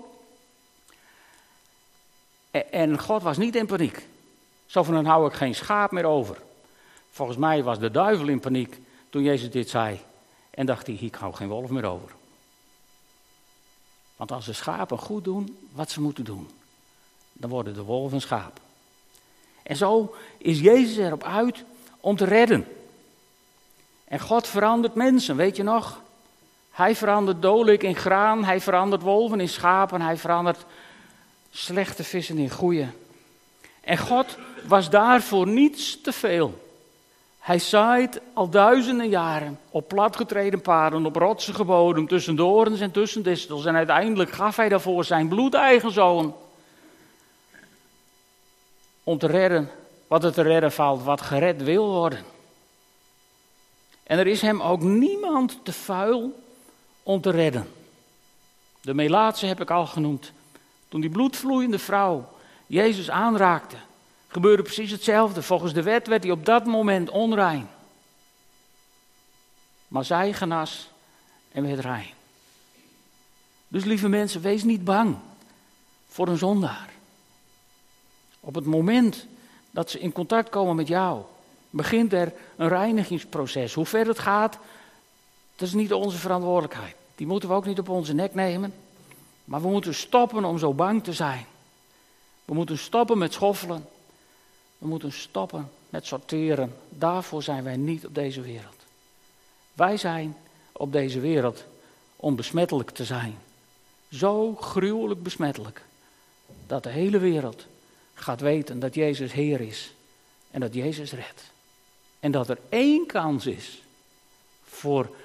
En 2.71 2.99
God 2.99 3.23
was 3.23 3.37
niet 3.37 3.55
in 3.55 3.65
paniek. 3.65 4.07
Zo 4.65 4.83
van 4.83 4.93
dan 4.93 5.05
hou 5.05 5.27
ik 5.27 5.33
geen 5.33 5.55
schaap 5.55 5.91
meer 5.91 6.05
over. 6.05 6.37
Volgens 7.09 7.37
mij 7.37 7.63
was 7.63 7.79
de 7.79 7.91
duivel 7.91 8.27
in 8.27 8.39
paniek 8.39 8.79
toen 9.09 9.23
Jezus 9.23 9.51
dit 9.51 9.69
zei. 9.69 9.99
En 10.49 10.65
dacht 10.65 10.87
hij, 10.87 10.95
ik 10.95 11.15
hou 11.15 11.33
geen 11.33 11.47
wolf 11.47 11.69
meer 11.69 11.85
over. 11.85 12.11
Want 14.15 14.31
als 14.31 14.45
de 14.45 14.53
schapen 14.53 14.97
goed 14.97 15.23
doen 15.23 15.57
wat 15.71 15.91
ze 15.91 16.01
moeten 16.01 16.23
doen, 16.23 16.49
dan 17.33 17.49
worden 17.49 17.73
de 17.73 17.83
wolven 17.83 18.21
schaap. 18.21 18.59
En 19.63 19.75
zo 19.75 20.15
is 20.37 20.59
Jezus 20.59 20.97
erop 20.97 21.23
uit 21.23 21.63
om 21.99 22.15
te 22.15 22.25
redden. 22.25 22.67
En 24.05 24.19
God 24.19 24.47
verandert 24.47 24.95
mensen, 24.95 25.35
weet 25.35 25.55
je 25.55 25.63
nog? 25.63 26.01
Hij 26.71 26.95
verandert 26.95 27.41
dolik 27.41 27.83
in 27.83 27.95
graan, 27.95 28.43
hij 28.43 28.61
verandert 28.61 29.01
wolven 29.01 29.39
in 29.39 29.49
schapen, 29.49 30.01
hij 30.01 30.17
verandert 30.17 30.65
slechte 31.51 32.03
vissen 32.03 32.37
in 32.37 32.49
goede. 32.49 32.87
En 33.81 33.97
God 33.97 34.37
was 34.67 34.89
daarvoor 34.89 35.47
niets 35.47 36.01
te 36.01 36.11
veel. 36.11 36.61
Hij 37.39 37.59
zaait 37.59 38.21
al 38.33 38.49
duizenden 38.49 39.09
jaren 39.09 39.59
op 39.69 39.87
platgetreden 39.87 40.61
paden, 40.61 41.05
op 41.05 41.15
rotsige 41.15 41.63
bodem, 41.63 42.07
tussen 42.07 42.35
dorens 42.35 42.79
en 42.79 42.91
tussen 42.91 43.23
distels. 43.23 43.65
En 43.65 43.75
uiteindelijk 43.75 44.31
gaf 44.31 44.55
hij 44.55 44.69
daarvoor 44.69 45.03
zijn 45.03 45.27
bloedeigen 45.27 45.91
zoon. 45.91 46.35
Om 49.03 49.17
te 49.17 49.27
redden 49.27 49.69
wat 50.07 50.23
er 50.23 50.33
te 50.33 50.41
redden 50.41 50.71
valt, 50.71 51.03
wat 51.03 51.21
gered 51.21 51.63
wil 51.63 51.87
worden. 51.87 52.23
En 54.03 54.19
er 54.19 54.27
is 54.27 54.41
hem 54.41 54.61
ook 54.61 54.81
niemand 54.81 55.59
te 55.63 55.73
vuil 55.73 56.43
om 57.03 57.21
te 57.21 57.29
redden. 57.29 57.67
De 58.81 58.93
Melaatse 58.93 59.45
heb 59.45 59.61
ik 59.61 59.71
al 59.71 59.87
genoemd. 59.87 60.31
Toen 60.87 61.01
die 61.01 61.09
bloedvloeiende 61.09 61.79
vrouw 61.79 62.29
Jezus 62.67 63.09
aanraakte, 63.09 63.75
gebeurde 64.27 64.63
precies 64.63 64.91
hetzelfde. 64.91 65.41
Volgens 65.41 65.73
de 65.73 65.83
wet 65.83 66.07
werd 66.07 66.23
hij 66.23 66.31
op 66.31 66.45
dat 66.45 66.65
moment 66.65 67.09
onrein. 67.09 67.69
Maar 69.87 70.05
zij 70.05 70.33
genas 70.33 70.89
en 71.51 71.67
werd 71.67 71.79
rein. 71.79 72.09
Dus 73.67 73.83
lieve 73.83 74.07
mensen, 74.07 74.41
wees 74.41 74.63
niet 74.63 74.83
bang 74.83 75.17
voor 76.07 76.27
een 76.27 76.37
zondaar. 76.37 76.92
Op 78.45 78.55
het 78.55 78.65
moment 78.65 79.25
dat 79.71 79.89
ze 79.89 79.99
in 79.99 80.11
contact 80.11 80.49
komen 80.49 80.75
met 80.75 80.87
jou, 80.87 81.21
begint 81.69 82.13
er 82.13 82.33
een 82.55 82.67
reinigingsproces. 82.67 83.73
Hoe 83.73 83.85
ver 83.85 84.07
het 84.07 84.19
gaat, 84.19 84.57
dat 85.55 85.67
is 85.67 85.73
niet 85.73 85.93
onze 85.93 86.17
verantwoordelijkheid. 86.17 86.95
Die 87.15 87.27
moeten 87.27 87.49
we 87.49 87.55
ook 87.55 87.65
niet 87.65 87.79
op 87.79 87.89
onze 87.89 88.13
nek 88.13 88.33
nemen. 88.33 88.73
Maar 89.45 89.61
we 89.61 89.67
moeten 89.67 89.93
stoppen 89.93 90.45
om 90.45 90.57
zo 90.57 90.73
bang 90.73 91.03
te 91.03 91.13
zijn. 91.13 91.45
We 92.45 92.53
moeten 92.53 92.77
stoppen 92.77 93.17
met 93.17 93.33
schoffelen. 93.33 93.85
We 94.77 94.87
moeten 94.87 95.11
stoppen 95.11 95.71
met 95.89 96.05
sorteren. 96.05 96.75
Daarvoor 96.89 97.43
zijn 97.43 97.63
wij 97.63 97.77
niet 97.77 98.05
op 98.05 98.15
deze 98.15 98.41
wereld. 98.41 98.75
Wij 99.73 99.97
zijn 99.97 100.37
op 100.71 100.91
deze 100.91 101.19
wereld 101.19 101.63
om 102.15 102.35
besmettelijk 102.35 102.89
te 102.89 103.05
zijn. 103.05 103.37
Zo 104.11 104.55
gruwelijk 104.55 105.23
besmettelijk 105.23 105.81
dat 106.67 106.83
de 106.83 106.89
hele 106.89 107.17
wereld 107.17 107.65
gaat 108.23 108.41
weten 108.41 108.79
dat 108.79 108.95
Jezus 108.95 109.31
Heer 109.31 109.61
is 109.61 109.93
en 110.51 110.59
dat 110.59 110.73
Jezus 110.73 111.11
redt. 111.11 111.51
En 112.19 112.31
dat 112.31 112.49
er 112.49 112.59
één 112.69 113.05
kans 113.05 113.45
is 113.45 113.81
voor 114.63 115.15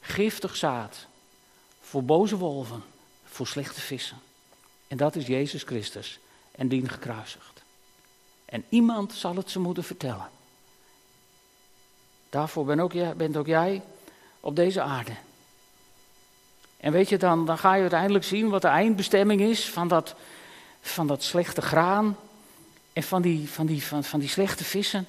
giftig 0.00 0.56
zaad, 0.56 1.06
voor 1.80 2.04
boze 2.04 2.36
wolven, 2.36 2.82
voor 3.24 3.46
slechte 3.46 3.80
vissen. 3.80 4.16
En 4.88 4.96
dat 4.96 5.16
is 5.16 5.26
Jezus 5.26 5.62
Christus 5.62 6.18
en 6.50 6.68
dien 6.68 6.88
gekruisigd. 6.88 7.62
En 8.44 8.64
iemand 8.68 9.12
zal 9.12 9.36
het 9.36 9.50
ze 9.50 9.58
moeten 9.58 9.84
vertellen. 9.84 10.28
Daarvoor 12.30 12.64
ben 12.64 12.80
ook 12.80 12.92
jij, 12.92 13.16
bent 13.16 13.36
ook 13.36 13.46
jij 13.46 13.82
op 14.40 14.56
deze 14.56 14.80
aarde. 14.80 15.12
En 16.76 16.92
weet 16.92 17.08
je, 17.08 17.16
dan, 17.16 17.46
dan 17.46 17.58
ga 17.58 17.74
je 17.74 17.80
uiteindelijk 17.80 18.24
zien 18.24 18.48
wat 18.48 18.62
de 18.62 18.68
eindbestemming 18.68 19.40
is 19.40 19.70
van 19.70 19.88
dat, 19.88 20.14
van 20.80 21.06
dat 21.06 21.22
slechte 21.22 21.62
graan 21.62 22.16
en 22.96 23.02
van 23.02 23.22
die, 23.22 23.48
van, 23.48 23.66
die, 23.66 23.82
van, 23.82 24.04
van 24.04 24.20
die 24.20 24.28
slechte 24.28 24.64
vissen. 24.64 25.06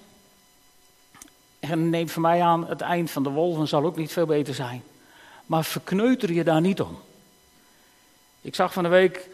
En 1.60 1.90
neem 1.90 2.10
van 2.10 2.22
mij 2.22 2.42
aan, 2.42 2.68
het 2.68 2.82
eind 2.82 3.12
van 3.12 3.24
de 3.24 3.30
wolven 3.30 3.68
zal 3.68 3.86
ook 3.86 3.96
niet 3.96 4.12
veel 4.12 4.26
beter 4.26 4.54
zijn. 4.54 4.84
Maar 5.46 5.66
verkneuter 5.66 6.34
je 6.34 6.44
daar 6.44 6.62
niet 6.62 6.82
om. 6.82 7.00
Ik 8.42 8.56
zag 8.56 8.74
van 8.74 8.84
de 8.84 8.90
week 8.90 9.30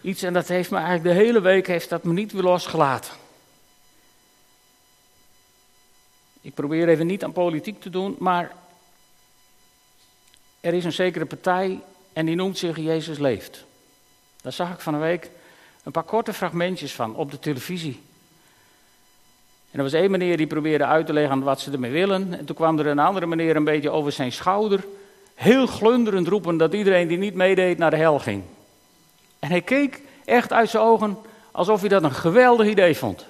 iets 0.00 0.22
en 0.22 0.32
dat 0.32 0.48
heeft 0.48 0.70
me 0.70 0.76
eigenlijk 0.76 1.08
de 1.08 1.24
hele 1.24 1.40
week 1.40 1.66
heeft 1.66 1.88
dat 1.88 2.04
me 2.04 2.12
niet 2.12 2.32
weer 2.32 2.42
losgelaten. 2.42 3.12
Ik 6.40 6.54
probeer 6.54 6.88
even 6.88 7.06
niet 7.06 7.24
aan 7.24 7.32
politiek 7.32 7.80
te 7.80 7.90
doen, 7.90 8.16
maar 8.18 8.54
er 10.60 10.74
is 10.74 10.84
een 10.84 10.92
zekere 10.92 11.26
partij 11.26 11.82
en 12.12 12.26
die 12.26 12.36
noemt 12.36 12.58
zich 12.58 12.76
Jezus 12.76 13.18
Leeft. 13.18 13.64
Daar 14.42 14.52
zag 14.52 14.72
ik 14.72 14.80
van 14.80 14.92
de 14.92 14.98
week 14.98 15.30
een 15.86 15.92
paar 15.92 16.02
korte 16.02 16.32
fragmentjes 16.32 16.94
van 16.94 17.14
op 17.14 17.30
de 17.30 17.38
televisie. 17.38 18.00
En 19.70 19.78
er 19.78 19.82
was 19.82 19.92
één 19.92 20.10
meneer 20.10 20.36
die 20.36 20.46
probeerde 20.46 20.84
uit 20.84 21.06
te 21.06 21.12
leggen 21.12 21.42
wat 21.42 21.60
ze 21.60 21.70
ermee 21.70 21.90
willen. 21.90 22.38
En 22.38 22.44
toen 22.44 22.56
kwam 22.56 22.78
er 22.78 22.86
een 22.86 22.98
andere 22.98 23.26
meneer 23.26 23.56
een 23.56 23.64
beetje 23.64 23.90
over 23.90 24.12
zijn 24.12 24.32
schouder, 24.32 24.84
heel 25.34 25.66
glunderend 25.66 26.28
roepen 26.28 26.56
dat 26.56 26.74
iedereen 26.74 27.08
die 27.08 27.18
niet 27.18 27.34
meedeed 27.34 27.78
naar 27.78 27.90
de 27.90 27.96
hel 27.96 28.18
ging. 28.18 28.42
En 29.38 29.50
hij 29.50 29.60
keek 29.60 30.02
echt 30.24 30.52
uit 30.52 30.70
zijn 30.70 30.82
ogen 30.82 31.18
alsof 31.50 31.80
hij 31.80 31.88
dat 31.88 32.02
een 32.02 32.14
geweldig 32.14 32.66
idee 32.66 32.96
vond. 32.96 33.26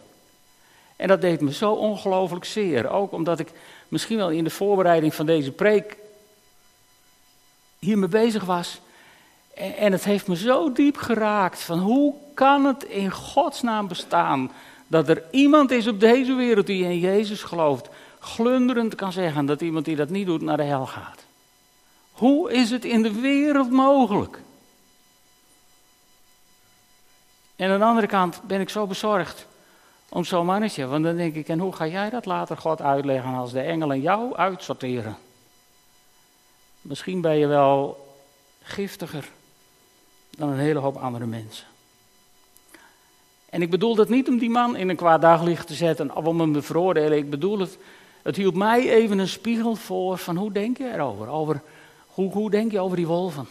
En 0.97 1.09
dat 1.09 1.21
deed 1.21 1.40
me 1.40 1.53
zo 1.53 1.73
ongelooflijk 1.73 2.45
zeer. 2.45 2.90
Ook 2.90 3.12
omdat 3.12 3.38
ik 3.38 3.49
misschien 3.88 4.16
wel 4.16 4.31
in 4.31 4.45
de 4.45 4.51
voorbereiding 4.51 5.14
van 5.14 5.27
deze 5.27 5.53
preek 5.53 5.97
hiermee 7.79 8.09
bezig 8.09 8.45
was. 8.45 8.81
En 9.57 9.92
het 9.92 10.05
heeft 10.05 10.27
me 10.27 10.37
zo 10.37 10.73
diep 10.73 10.97
geraakt 10.97 11.62
van 11.62 11.79
hoe 11.79 12.14
kan 12.35 12.64
het 12.64 12.85
in 12.85 13.11
godsnaam 13.11 13.88
bestaan 13.88 14.51
dat 14.87 15.09
er 15.09 15.25
iemand 15.31 15.71
is 15.71 15.87
op 15.87 16.01
deze 16.01 16.35
wereld 16.35 16.66
die 16.66 16.85
in 16.85 16.99
Jezus 16.99 17.42
gelooft, 17.42 17.88
glunderend 18.21 18.95
kan 18.95 19.12
zeggen 19.12 19.47
dat 19.47 19.61
iemand 19.61 19.85
die 19.85 19.97
dat 19.97 20.09
niet 20.09 20.27
doet 20.27 20.42
naar 20.42 20.57
de 20.57 20.62
hel 20.62 20.87
gaat. 20.87 21.25
Hoe 22.12 22.53
is 22.53 22.71
het 22.71 22.85
in 22.85 23.03
de 23.03 23.21
wereld 23.21 23.71
mogelijk? 23.71 24.40
En 27.57 27.71
aan 27.71 27.79
de 27.79 27.85
andere 27.85 28.07
kant 28.07 28.40
ben 28.42 28.61
ik 28.61 28.69
zo 28.69 28.87
bezorgd 28.87 29.47
om 30.09 30.25
zo'n 30.25 30.47
mannetje, 30.47 30.87
want 30.87 31.05
dan 31.05 31.16
denk 31.16 31.35
ik, 31.35 31.49
en 31.49 31.59
hoe 31.59 31.73
ga 31.73 31.87
jij 31.87 32.11
dat 32.11 32.27
later 32.27 32.57
God 32.57 32.83
uitleggen 32.83 33.35
als 33.35 33.53
de 33.53 33.61
engelen 33.61 34.01
jou 34.01 34.35
uitsorteren? 34.35 35.16
Misschien 36.81 37.21
ben 37.21 37.37
je 37.37 37.47
wel 37.47 38.05
giftiger 38.62 39.29
dan 40.37 40.49
een 40.49 40.59
hele 40.59 40.79
hoop 40.79 40.96
andere 40.96 41.27
mensen. 41.27 41.66
En 43.51 43.62
ik 43.62 43.70
bedoel 43.70 43.94
dat 43.94 44.09
niet 44.09 44.29
om 44.29 44.38
die 44.38 44.51
man 44.51 44.77
in 44.77 44.88
een 44.88 44.96
kwaad 44.96 45.20
daglicht 45.20 45.66
te 45.66 45.75
zetten 45.75 46.16
of 46.16 46.25
om 46.25 46.40
hem 46.40 46.53
te 46.53 46.62
veroordelen. 46.62 47.18
Ik 47.18 47.31
bedoel 47.31 47.59
het, 47.59 47.79
het 48.22 48.37
hield 48.37 48.55
mij 48.55 48.90
even 48.90 49.18
een 49.18 49.29
spiegel 49.29 49.75
voor 49.75 50.18
van 50.18 50.37
hoe 50.37 50.53
denk 50.53 50.79
je 50.79 50.92
erover? 50.92 51.29
over 51.29 51.62
hoe, 52.07 52.33
hoe 52.33 52.51
denk 52.51 52.72
je 52.72 52.81
over 52.81 52.96
die 52.96 53.07
wolven? 53.07 53.49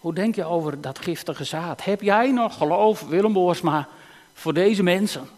Hoe 0.00 0.14
denk 0.14 0.34
je 0.34 0.44
over 0.44 0.80
dat 0.80 0.98
giftige 0.98 1.44
zaad? 1.44 1.84
Heb 1.84 2.00
jij 2.00 2.30
nog 2.32 2.56
geloof, 2.56 3.00
Willem 3.00 3.32
Boorsma, 3.32 3.88
voor 4.32 4.54
deze 4.54 4.82
mensen? 4.82 5.28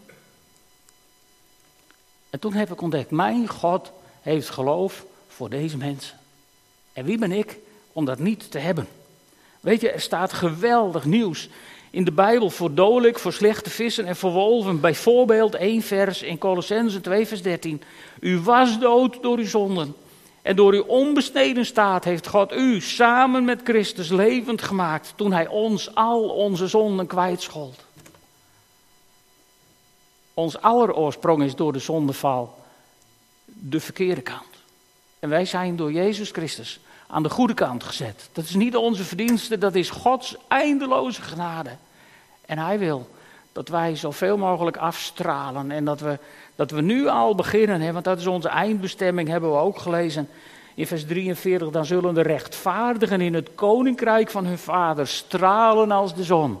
En 2.29 2.39
toen 2.39 2.53
heb 2.53 2.71
ik 2.71 2.81
ontdekt, 2.81 3.11
mijn 3.11 3.47
God 3.47 3.91
heeft 4.21 4.49
geloof 4.49 5.05
voor 5.27 5.49
deze 5.49 5.77
mensen. 5.77 6.17
En 6.93 7.05
wie 7.05 7.17
ben 7.17 7.31
ik 7.31 7.57
om 7.91 8.05
dat 8.05 8.19
niet 8.19 8.51
te 8.51 8.59
hebben? 8.59 8.87
Weet 9.61 9.81
je, 9.81 9.91
er 9.91 10.01
staat 10.01 10.33
geweldig 10.33 11.05
nieuws 11.05 11.49
in 11.89 12.03
de 12.03 12.11
Bijbel 12.11 12.49
voor 12.49 12.73
dodelijk, 12.73 13.19
voor 13.19 13.33
slechte 13.33 13.69
vissen 13.69 14.05
en 14.05 14.15
voor 14.15 14.31
wolven. 14.31 14.79
Bijvoorbeeld 14.79 15.55
één 15.55 15.81
vers 15.81 16.21
in 16.21 16.37
Colossense 16.37 17.01
2 17.01 17.27
vers 17.27 17.41
13. 17.41 17.81
U 18.19 18.39
was 18.39 18.79
dood 18.79 19.21
door 19.21 19.37
uw 19.37 19.45
zonden. 19.45 19.95
En 20.41 20.55
door 20.55 20.73
uw 20.73 20.83
onbesneden 20.83 21.65
staat 21.65 22.03
heeft 22.03 22.27
God 22.27 22.53
u 22.53 22.81
samen 22.81 23.45
met 23.45 23.61
Christus 23.63 24.09
levend 24.09 24.61
gemaakt 24.61 25.13
toen 25.15 25.33
hij 25.33 25.47
ons 25.47 25.95
al 25.95 26.29
onze 26.29 26.67
zonden 26.67 27.07
kwijtschold. 27.07 27.85
Ons 30.33 30.61
aller 30.61 30.93
oorsprong 30.93 31.43
is 31.43 31.55
door 31.55 31.73
de 31.73 31.79
zondeval 31.79 32.55
de 33.45 33.79
verkeerde 33.79 34.21
kant. 34.21 34.45
En 35.19 35.29
wij 35.29 35.45
zijn 35.45 35.75
door 35.75 35.91
Jezus 35.91 36.29
Christus 36.29 36.79
aan 37.11 37.23
de 37.23 37.29
goede 37.29 37.53
kant 37.53 37.83
gezet. 37.83 38.29
Dat 38.31 38.43
is 38.43 38.55
niet 38.55 38.75
onze 38.75 39.03
verdienste, 39.03 39.57
dat 39.57 39.75
is 39.75 39.89
Gods 39.89 40.35
eindeloze 40.47 41.21
genade. 41.21 41.69
En 42.45 42.57
Hij 42.57 42.79
wil 42.79 43.09
dat 43.51 43.67
wij 43.67 43.95
zoveel 43.95 44.37
mogelijk 44.37 44.77
afstralen 44.77 45.71
en 45.71 45.85
dat 45.85 45.99
we, 45.99 46.19
dat 46.55 46.71
we 46.71 46.81
nu 46.81 47.07
al 47.07 47.35
beginnen, 47.35 47.81
hè, 47.81 47.91
want 47.91 48.05
dat 48.05 48.19
is 48.19 48.27
onze 48.27 48.47
eindbestemming, 48.47 49.27
hebben 49.27 49.51
we 49.51 49.57
ook 49.57 49.77
gelezen 49.77 50.29
in 50.75 50.87
vers 50.87 51.05
43. 51.05 51.69
Dan 51.69 51.85
zullen 51.85 52.13
de 52.13 52.21
rechtvaardigen 52.21 53.21
in 53.21 53.33
het 53.33 53.49
koninkrijk 53.55 54.29
van 54.29 54.45
hun 54.45 54.57
Vader 54.57 55.07
stralen 55.07 55.91
als 55.91 56.15
de 56.15 56.23
zon. 56.23 56.59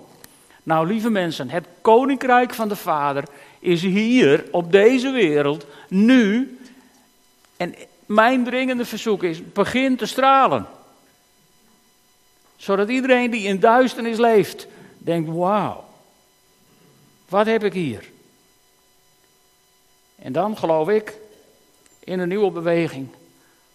Nou, 0.63 0.87
lieve 0.87 1.09
mensen, 1.09 1.49
het 1.49 1.67
koninkrijk 1.81 2.53
van 2.53 2.67
de 2.67 2.75
Vader 2.75 3.23
is 3.59 3.81
hier 3.81 4.45
op 4.51 4.71
deze 4.71 5.11
wereld 5.11 5.65
nu. 5.87 6.57
En 7.57 7.75
mijn 8.13 8.43
dringende 8.43 8.85
verzoek 8.85 9.23
is: 9.23 9.51
begin 9.51 9.97
te 9.97 10.05
stralen. 10.05 10.67
Zodat 12.55 12.89
iedereen 12.89 13.31
die 13.31 13.47
in 13.47 13.59
duisternis 13.59 14.17
leeft, 14.17 14.67
denkt: 14.97 15.29
wauw, 15.29 15.85
wat 17.29 17.45
heb 17.45 17.63
ik 17.63 17.73
hier? 17.73 18.09
En 20.15 20.31
dan 20.31 20.57
geloof 20.57 20.89
ik 20.89 21.17
in 21.99 22.19
een 22.19 22.27
nieuwe 22.27 22.51
beweging 22.51 23.07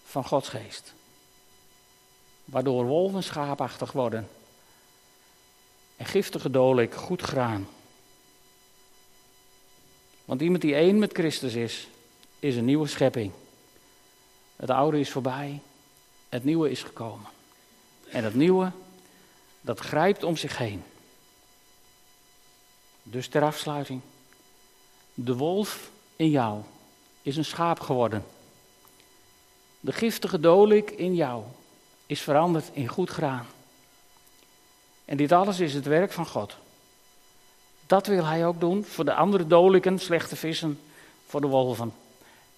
van 0.05 0.25
Gods 0.25 0.49
geest. 0.49 0.95
Waardoor 2.45 2.85
wolven 2.85 3.23
schaapachtig 3.23 3.93
worden 3.93 4.29
en 5.97 6.07
giftige 6.07 6.51
dolik 6.51 6.95
goed 6.95 7.23
graan. 7.23 7.69
Want 10.25 10.41
iemand 10.41 10.63
die 10.63 10.75
één 10.75 10.99
met 10.99 11.13
Christus 11.13 11.55
is, 11.55 11.89
is 12.39 12.57
een 12.57 12.65
nieuwe 12.65 12.87
schepping. 12.87 13.33
Het 14.57 14.71
oude 14.71 15.01
is 15.01 15.11
voorbij, 15.11 15.61
het 16.29 16.45
nieuwe 16.45 16.71
is 16.71 16.83
gekomen. 16.83 17.27
En 18.09 18.25
het 18.25 18.35
nieuwe, 18.35 18.71
dat 19.61 19.81
grijpt 19.81 20.25
om 20.25 20.37
zich 20.37 20.59
heen. 20.59 20.85
Dus 23.03 23.29
ter 23.29 23.43
afsluiting. 23.43 24.01
De 25.15 25.37
wolf 25.37 25.91
in 26.17 26.31
jou 26.31 26.61
is 27.23 27.37
een 27.37 27.45
schaap 27.45 27.81
geworden. 27.81 28.25
De 29.81 29.93
giftige 29.93 30.41
dolik 30.41 30.91
in 30.91 31.15
jou 31.15 31.45
is 32.07 32.21
veranderd 32.21 32.71
in 32.73 32.89
goed 32.89 33.11
graan. 33.11 33.47
En 35.05 35.17
dit 35.17 35.33
alles 35.33 35.61
is 35.61 35.75
het 35.75 35.87
werk 35.87 36.13
van 36.13 36.27
God. 36.27 36.57
Dat 37.87 38.07
wil 38.07 38.25
hij 38.25 38.47
ook 38.47 38.61
doen 38.61 38.85
voor 38.85 39.05
de 39.05 39.15
andere 39.15 39.47
doliken, 39.47 39.99
slechte 39.99 40.37
vissen, 40.37 40.81
voor 41.27 41.41
de 41.41 41.47
wolven. 41.47 41.93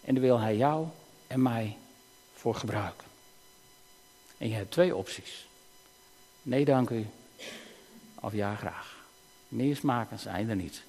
En 0.01 0.15
daar 0.15 0.23
wil 0.23 0.39
hij 0.39 0.57
jou 0.57 0.87
en 1.27 1.43
mij 1.43 1.77
voor 2.39 2.55
gebruiken. 2.55 3.07
En 4.39 4.49
je 4.49 4.55
hebt 4.55 4.71
twee 4.71 4.97
opties. 4.97 5.47
Nee, 6.43 6.65
dank 6.65 6.91
u. 6.91 7.07
Of 8.21 8.33
ja, 8.33 8.55
graag. 8.55 8.97
Meer 9.49 9.77
smaken 9.77 10.19
zijn 10.19 10.49
er 10.49 10.57
niet. 10.57 10.83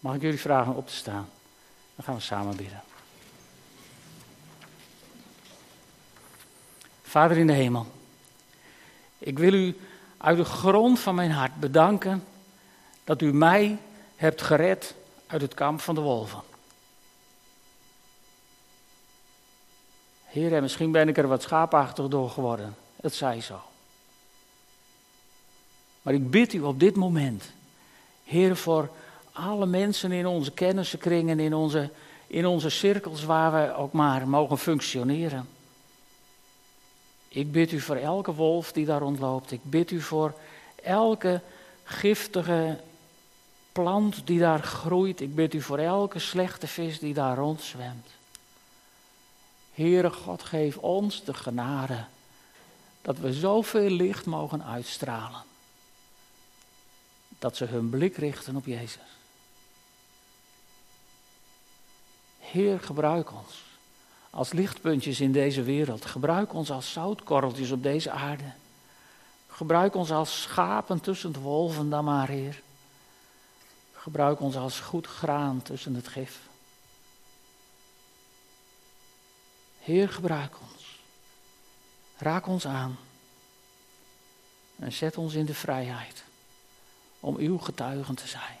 Mag 0.00 0.14
ik 0.14 0.20
jullie 0.22 0.40
vragen 0.40 0.74
op 0.74 0.86
te 0.86 0.94
staan? 0.94 1.28
Dan 1.94 2.04
gaan 2.04 2.14
we 2.14 2.20
samen 2.20 2.56
bidden. 2.56 2.82
Vader 7.02 7.36
in 7.36 7.46
de 7.46 7.52
hemel, 7.52 7.86
ik 9.18 9.38
wil 9.38 9.52
u 9.52 9.76
uit 10.16 10.36
de 10.36 10.44
grond 10.44 11.00
van 11.00 11.14
mijn 11.14 11.30
hart 11.30 11.60
bedanken 11.60 12.24
dat 13.04 13.22
u 13.22 13.32
mij 13.32 13.78
hebt 14.16 14.42
gered 14.42 14.94
uit 15.26 15.42
het 15.42 15.54
kamp 15.54 15.80
van 15.80 15.94
de 15.94 16.00
wolven. 16.00 16.42
Heer, 20.32 20.54
en 20.54 20.62
misschien 20.62 20.92
ben 20.92 21.08
ik 21.08 21.18
er 21.18 21.28
wat 21.28 21.42
schaapachtig 21.42 22.08
door 22.08 22.30
geworden. 22.30 22.76
Het 22.96 23.14
zij 23.14 23.40
zo. 23.40 23.60
Maar 26.02 26.14
ik 26.14 26.30
bid 26.30 26.52
u 26.52 26.60
op 26.60 26.80
dit 26.80 26.96
moment, 26.96 27.52
Heer, 28.24 28.56
voor 28.56 28.90
alle 29.32 29.66
mensen 29.66 30.12
in 30.12 30.26
onze 30.26 30.52
kennissenkringen, 30.52 31.40
in 31.40 31.54
onze, 31.54 31.90
in 32.26 32.46
onze 32.46 32.70
cirkels 32.70 33.24
waar 33.24 33.52
we 33.52 33.74
ook 33.74 33.92
maar 33.92 34.28
mogen 34.28 34.58
functioneren. 34.58 35.48
Ik 37.28 37.52
bid 37.52 37.72
u 37.72 37.80
voor 37.80 37.96
elke 37.96 38.34
wolf 38.34 38.72
die 38.72 38.86
daar 38.86 39.00
rondloopt. 39.00 39.50
Ik 39.50 39.60
bid 39.62 39.90
u 39.90 40.00
voor 40.00 40.34
elke 40.82 41.40
giftige 41.84 42.78
plant 43.72 44.26
die 44.26 44.38
daar 44.38 44.62
groeit. 44.62 45.20
Ik 45.20 45.34
bid 45.34 45.54
u 45.54 45.60
voor 45.60 45.78
elke 45.78 46.18
slechte 46.18 46.66
vis 46.66 46.98
die 46.98 47.14
daar 47.14 47.36
rondzwemt. 47.36 48.08
Heere 49.82 50.10
God, 50.10 50.42
geef 50.42 50.76
ons 50.76 51.24
de 51.24 51.34
genade 51.34 52.04
dat 53.02 53.18
we 53.18 53.32
zoveel 53.32 53.90
licht 53.90 54.26
mogen 54.26 54.64
uitstralen. 54.64 55.42
Dat 57.38 57.56
ze 57.56 57.64
hun 57.64 57.90
blik 57.90 58.16
richten 58.16 58.56
op 58.56 58.66
Jezus. 58.66 59.00
Heer, 62.38 62.80
gebruik 62.80 63.32
ons 63.32 63.62
als 64.30 64.52
lichtpuntjes 64.52 65.20
in 65.20 65.32
deze 65.32 65.62
wereld. 65.62 66.04
Gebruik 66.04 66.54
ons 66.54 66.70
als 66.70 66.92
zoutkorreltjes 66.92 67.70
op 67.70 67.82
deze 67.82 68.10
aarde. 68.10 68.52
Gebruik 69.48 69.94
ons 69.94 70.10
als 70.10 70.42
schapen 70.42 71.00
tussen 71.00 71.32
de 71.32 71.38
wolven 71.38 71.90
dan 71.90 72.04
maar, 72.04 72.28
Heer. 72.28 72.62
Gebruik 73.92 74.40
ons 74.40 74.56
als 74.56 74.80
goed 74.80 75.06
graan 75.06 75.62
tussen 75.62 75.94
het 75.94 76.08
gif. 76.08 76.50
Heer, 79.82 80.08
gebruik 80.08 80.56
ons. 80.60 81.00
Raak 82.16 82.46
ons 82.46 82.66
aan. 82.66 82.98
En 84.76 84.92
zet 84.92 85.16
ons 85.16 85.34
in 85.34 85.44
de 85.44 85.54
vrijheid 85.54 86.24
om 87.20 87.36
uw 87.36 87.58
getuigen 87.58 88.14
te 88.14 88.26
zijn. 88.26 88.58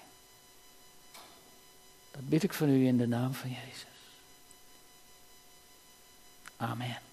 Dat 2.10 2.28
bid 2.28 2.42
ik 2.42 2.52
van 2.52 2.68
u 2.68 2.86
in 2.86 2.96
de 2.96 3.06
naam 3.06 3.34
van 3.34 3.50
Jezus. 3.50 3.86
Amen. 6.56 7.11